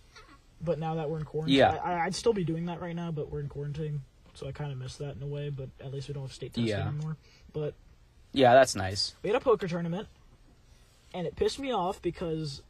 [0.62, 1.72] But now that we're in quarantine, Yeah.
[1.84, 4.02] I, I'd still be doing that right now, but we're in quarantine,
[4.34, 5.50] so I kind of miss that in a way.
[5.50, 6.88] But at least we don't have state testing Yeah.
[6.88, 7.18] anymore.
[7.54, 7.74] But
[8.34, 9.16] Yeah, that's nice.
[9.24, 10.08] we had a poker tournament,
[11.14, 12.62] and it pissed me off because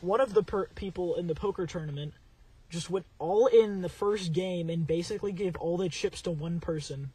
[0.00, 2.14] one of the per- people in the poker tournament
[2.70, 6.58] just went all in the first game and basically gave all the chips to one
[6.60, 7.10] person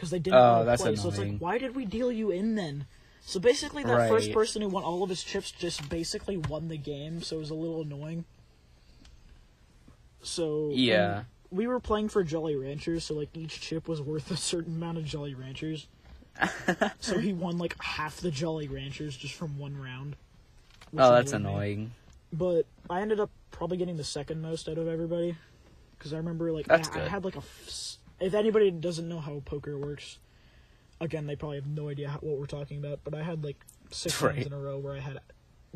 [0.00, 0.96] because they didn't Oh, want to that's play.
[0.96, 2.86] So it's like, why did we deal you in then?
[3.20, 6.78] So basically, that first person who won all of his chips just basically won the
[6.78, 7.20] game.
[7.22, 8.24] So it was a little annoying.
[10.22, 11.24] So Yeah.
[11.50, 14.96] we were playing for Jolly Ranchers, so like each chip was worth a certain amount
[14.96, 15.86] of Jolly Ranchers.
[17.00, 20.16] so he won like half the Jolly Ranchers just from one round.
[20.96, 21.52] Oh, that's annoyed me.
[21.52, 21.90] annoying.
[22.32, 25.36] But I ended up probably getting the second most out of everybody
[25.98, 27.40] because I remember like I, I had like a.
[27.40, 30.18] f- If anybody doesn't know how poker works,
[31.00, 33.00] again they probably have no idea how, what we're talking about.
[33.04, 33.56] But I had like
[33.90, 34.44] six Right.
[34.46, 35.20] in a row where I had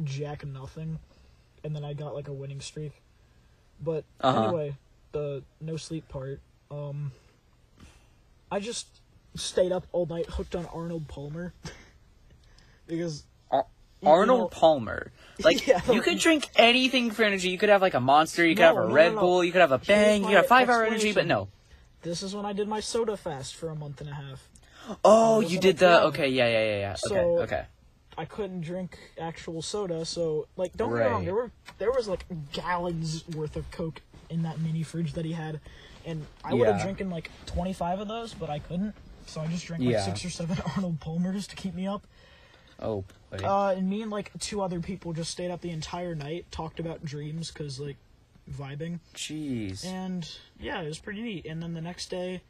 [0.02, 0.98] jack nothing,
[1.62, 2.92] and then I got like a winning streak.
[3.82, 4.44] But Uh-huh.
[4.48, 4.76] anyway,
[5.12, 6.40] the no sleep part.
[6.70, 7.12] Um,
[8.50, 8.86] I just
[9.34, 11.52] stayed up all night hooked on Arnold Palmer
[12.86, 13.66] because Ar-
[14.00, 15.10] you- you Arnold know- Palmer.
[15.42, 15.80] Like Yeah.
[15.92, 17.48] you could drink anything for energy.
[17.48, 18.46] You could have like a monster.
[18.46, 19.20] You could No, have a no, Red no.
[19.20, 19.42] Bull.
[19.44, 20.20] You could have a Bang.
[20.22, 21.12] You could have five hour energy.
[21.12, 21.48] But no.
[22.04, 24.48] This is when I did my soda fast for a month and a half.
[25.04, 26.02] Oh, That's you did the.
[26.04, 26.94] Okay, yeah, yeah, yeah, yeah.
[26.94, 27.64] So- okay, okay.
[28.16, 32.06] I couldn't drink actual soda, so like don't get me wrong, there were there was
[32.06, 35.58] like gallons worth of Coke in that mini fridge that he had,
[36.06, 36.82] and I would have Yeah.
[36.84, 38.94] drinking like twenty five of those, but I couldn't,
[39.26, 40.02] so I just drank like Yeah.
[40.04, 42.06] six or seven Arnold Palmers to keep me up.
[42.78, 43.04] Oh.
[43.32, 46.78] Uh, and me and like two other people just stayed up the entire night, talked
[46.78, 47.96] about dreams, cause like
[48.50, 49.00] vibing.
[49.14, 49.84] Jeez.
[49.84, 50.28] And
[50.58, 51.46] yeah, it was pretty neat.
[51.46, 52.42] And then the next day,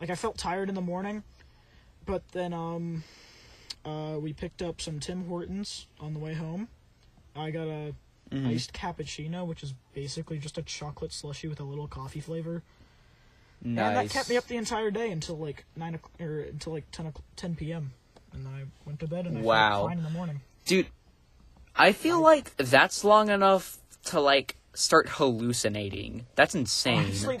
[0.00, 1.22] like I felt tired in the morning,
[2.06, 3.04] but then um,
[3.84, 6.68] uh, we picked up some Tim Hortons on the way home.
[7.36, 7.94] I got a
[8.30, 8.46] Mhm.
[8.46, 12.62] iced cappuccino, which is basically just a chocolate slushy with a little coffee flavor.
[13.60, 13.86] Nice.
[13.88, 16.88] And that kept me up the entire day until like nine o'clock, or until like
[16.92, 17.90] 10, o'clock, 10 p.m.
[18.32, 19.70] And then I went to bed and I Wow.
[19.80, 20.40] felt fine in the morning.
[20.64, 20.86] Dude,
[21.74, 26.26] I feel like that's long enough to like start hallucinating.
[26.34, 26.98] That's insane.
[26.98, 27.40] Honestly,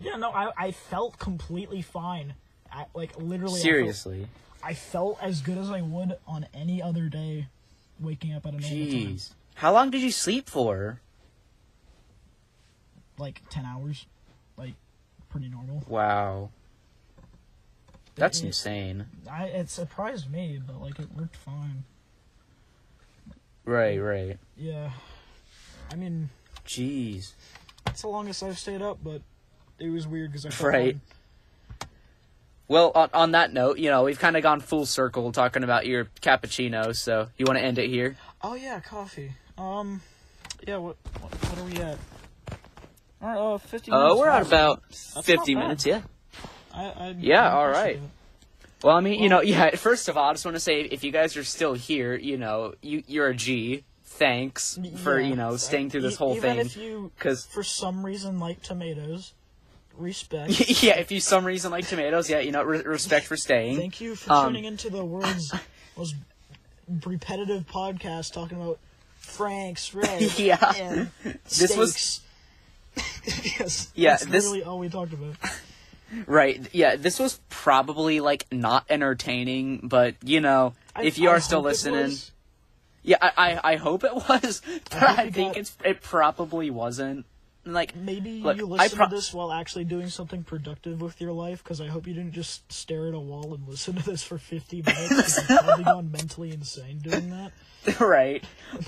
[0.00, 2.34] yeah, no, I I felt completely fine.
[2.72, 4.28] I, like literally, I felt- Seriously.
[4.62, 7.46] I felt as good as I would on any other day
[7.98, 8.86] waking up at a normal time.
[8.88, 9.30] Jeez.
[9.54, 11.00] How long did you sleep for?
[13.18, 14.06] Like 10 hours.
[14.56, 14.74] Like,
[15.30, 15.82] pretty normal.
[15.88, 16.50] Wow.
[18.16, 19.06] That's It- insane.
[19.30, 21.84] I, it surprised me, but, like, it worked fine.
[23.64, 24.38] Right, right.
[24.56, 24.90] Yeah.
[25.90, 26.30] I mean,
[26.70, 27.32] Jeez.
[27.84, 29.22] that's the longest I've stayed up, but
[29.80, 30.96] it was weird because I felt Right.
[32.68, 35.86] Well, on, on that note, you know, we've kind of gone full circle talking about
[35.86, 38.16] your cappuccino, so you want to end it here?
[38.42, 39.32] Oh, yeah, coffee.
[39.58, 40.00] Um,
[40.64, 41.98] yeah, what, what, what are we at?
[43.20, 44.12] Uh, 50 minutes.
[44.12, 44.82] Oh, we're at about
[45.16, 46.02] not 50 minutes, yeah.
[46.72, 47.96] I, I, Yeah, I'm all right.
[47.96, 48.02] it.
[48.84, 51.02] Well, I mean, you know, yeah, first of all, I just want to say if
[51.02, 53.82] you guys are still here, you know, you, you're a G
[54.20, 55.26] thanks for Yeah.
[55.28, 56.66] you know staying through this whole even thing.
[56.66, 59.32] if you, Because for some reason, like tomatoes,
[59.96, 60.52] respect.
[60.82, 63.78] yeah, if you some reason like tomatoes, yeah, you know, re- respect for staying.
[63.78, 65.52] Thank you for Um, tuning into the world's
[65.96, 66.14] most
[67.04, 68.78] repetitive podcast talking about
[69.16, 70.72] Frank's Red Yeah.
[70.76, 71.10] and
[71.48, 72.20] This was-
[73.58, 75.34] yes, Yeah, that's this- literally all we talked about.
[76.26, 76.60] Right.
[76.74, 81.40] Yeah, this was probably like not entertaining, but you know, I- if you I are
[81.40, 82.32] still listening, was.
[83.02, 86.70] Yeah, I, I I hope it was, but hope I, think got- it's it probably
[86.70, 87.26] wasn't.
[87.66, 91.20] Like Maybe Look, you I listen pro- to this while actually doing something productive with
[91.20, 94.02] your life, because I hope you didn't just stare at a wall and listen to
[94.02, 95.36] this for 50 minutes.
[95.36, 97.52] You've probably gone mentally insane doing that.
[98.00, 98.42] right.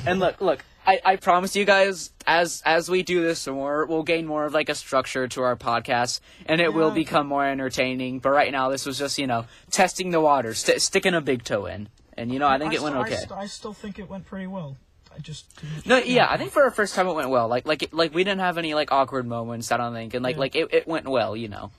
[0.07, 4.05] And look, look, I, I promise you guys, as as we do this more, we'll
[4.05, 8.21] gain more of like a structure to our podcast, and it will become more entertaining.
[8.21, 11.45] But right now, this was just you know testing the water, st- sticking a big
[11.45, 11.89] toe in,
[12.23, 13.15] and you know I think it went st- okay.
[13.17, 14.77] I, st- I still think it went pretty well.
[15.15, 15.45] I just
[15.85, 17.47] No, yeah, I think for our first time it went well.
[17.47, 19.71] Like, like, it, like we didn't have any like awkward moments.
[19.71, 20.41] I don't think, and like, Yeah.
[20.41, 21.37] like it, it went well.
[21.37, 21.71] You know.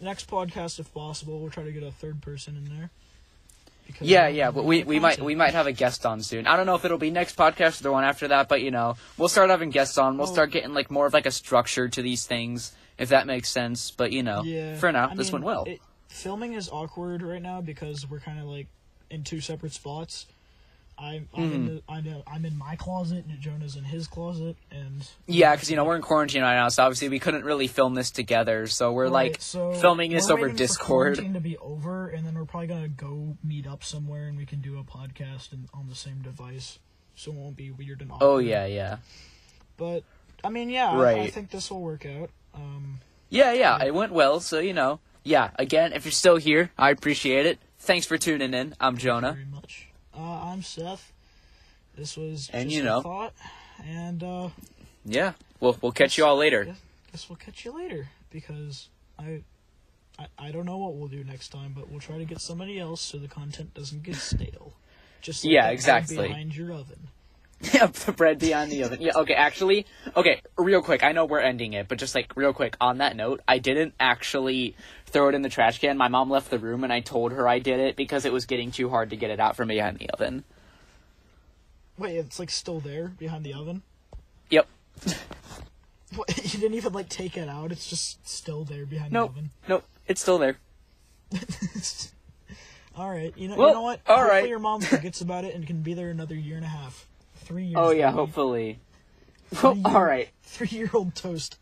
[0.00, 2.90] next podcast, if possible, we'll try to get a third person in there.
[3.86, 6.46] Because Yeah, yeah, but we we might we might have a guest on soon.
[6.46, 8.70] I don't know if it'll be next podcast or the one after that, but you
[8.70, 10.16] know, we'll start having guests on.
[10.16, 10.32] We'll Oh.
[10.32, 13.90] start getting like more of like a structure to these things, if that makes sense.
[13.90, 15.64] But you know, Yeah, for now, I this mean, went well.
[15.66, 18.68] It, filming is awkward right now because we're kind of like
[19.14, 20.26] in two separate spots.
[20.96, 21.54] I'm I'm, Hmm.
[21.54, 25.52] in the, I'm, in- I'm in my closet and Jonah's in his closet, and yeah,
[25.54, 28.12] because you know we're in quarantine right now, so obviously we couldn't really film this
[28.12, 28.68] together.
[28.68, 31.16] So we're Right, like so filming this over Discord.
[31.16, 34.60] to be over, and then we're probably gonna go meet up somewhere, and we can
[34.60, 36.78] do a podcast and, on the same device,
[37.16, 38.26] so it won't be weird and awkward.
[38.26, 38.98] Oh yeah, yeah,
[39.76, 40.04] But
[40.44, 42.30] I mean, yeah, I, I think this will work out.
[42.54, 43.00] Um,
[43.30, 43.82] yeah, yeah.
[43.82, 44.38] It went well.
[44.38, 45.50] So you know, yeah.
[45.58, 47.58] Again, if you're still here, I appreciate it.
[47.84, 48.74] Thanks for tuning in.
[48.80, 49.32] I'm Jonah.
[49.32, 49.88] very much.
[50.16, 51.12] Uh, I'm Seth.
[51.96, 53.02] This was And just you a know.
[53.02, 53.34] thought,
[53.84, 54.48] and uh,
[55.04, 56.64] Yeah, we'll we'll catch you all later.
[56.64, 56.76] guess,
[57.12, 59.42] guess we'll catch you later because I,
[60.18, 62.80] I I don't know what we'll do next time, but we'll try to get somebody
[62.80, 64.72] else so the content doesn't get stale.
[65.20, 66.28] Just like Yeah, that exactly.
[66.28, 67.08] behind your oven.
[67.72, 69.00] Yeah, the bread behind the oven.
[69.00, 69.86] Yeah, okay, actually,
[70.16, 71.02] okay, real quick.
[71.02, 73.94] I know we're ending it, but just like real quick on that note, I didn't
[73.98, 74.76] actually
[75.06, 75.96] throw it in the trash can.
[75.96, 78.44] My mom left the room and I told her I did it because it was
[78.44, 80.44] getting too hard to get it out from behind the oven.
[81.96, 83.82] Wait, it's like still there behind the oven.
[84.50, 84.66] Yep.
[86.16, 87.72] What, you didn't even like take it out.
[87.72, 89.32] It's just still there behind Nope.
[89.32, 89.50] the oven.
[89.68, 89.84] Nope.
[90.06, 90.58] It's still there.
[92.96, 94.00] All right, you know, Well, you know what?
[94.06, 94.48] all Hopefully right.
[94.48, 97.08] your mom forgets about it and can be there another year and a half,
[97.44, 97.76] three years.
[97.78, 98.78] Oh yeah, hopefully.
[99.54, 100.28] Three All year- right.
[100.42, 101.58] Three-year-old toast.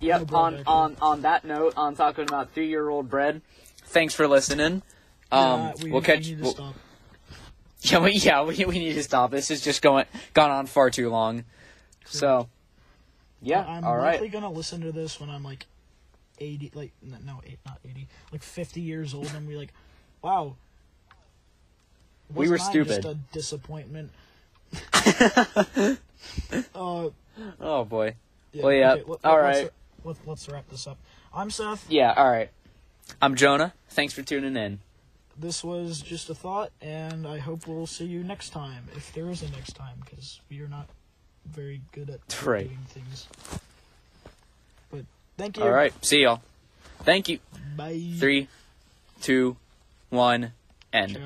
[0.00, 0.32] Yep.
[0.32, 3.42] On on on that note, on talking about three year old bread.
[3.84, 4.82] Thanks for listening.
[5.30, 6.26] Um, Uh, we, we'll we catch.
[6.28, 6.74] need to we'll- stop.
[7.82, 9.32] Yeah, we, yeah, we, we need to stop.
[9.32, 11.44] This is just going gone on far too long.
[12.04, 12.48] So,
[13.40, 14.32] yeah, I'm all likely right.
[14.32, 15.66] gonna listen to this when I'm like
[16.38, 19.72] eighty, like no, eight, not eighty, like fifty years old, and be like,
[20.22, 20.54] wow.
[22.32, 23.02] We were stupid.
[23.02, 24.10] Just a disappointment.
[26.74, 27.08] Uh,
[27.60, 28.14] Oh boy.
[28.52, 29.70] yeah, Well, yeah, okay, let, all let's, right.
[30.04, 30.98] Let, let's wrap this up.
[31.34, 31.86] I'm Seth.
[31.88, 32.50] Yeah, all right.
[33.20, 33.72] I'm Jonah.
[33.90, 34.80] Thanks for tuning in.
[35.38, 39.28] This was just a thought, and I hope we'll see you next time, if there
[39.30, 40.88] is a next time, because we are not
[41.46, 42.66] very good at Right.
[42.66, 43.26] doing things.
[44.90, 45.04] But
[45.38, 45.64] thank you.
[45.64, 45.92] All right.
[46.04, 46.42] See y'all.
[47.00, 47.38] Thank you.
[47.76, 48.12] Bye.
[48.18, 48.48] Three,
[49.22, 49.56] two,
[50.10, 50.52] one,
[50.92, 51.18] end.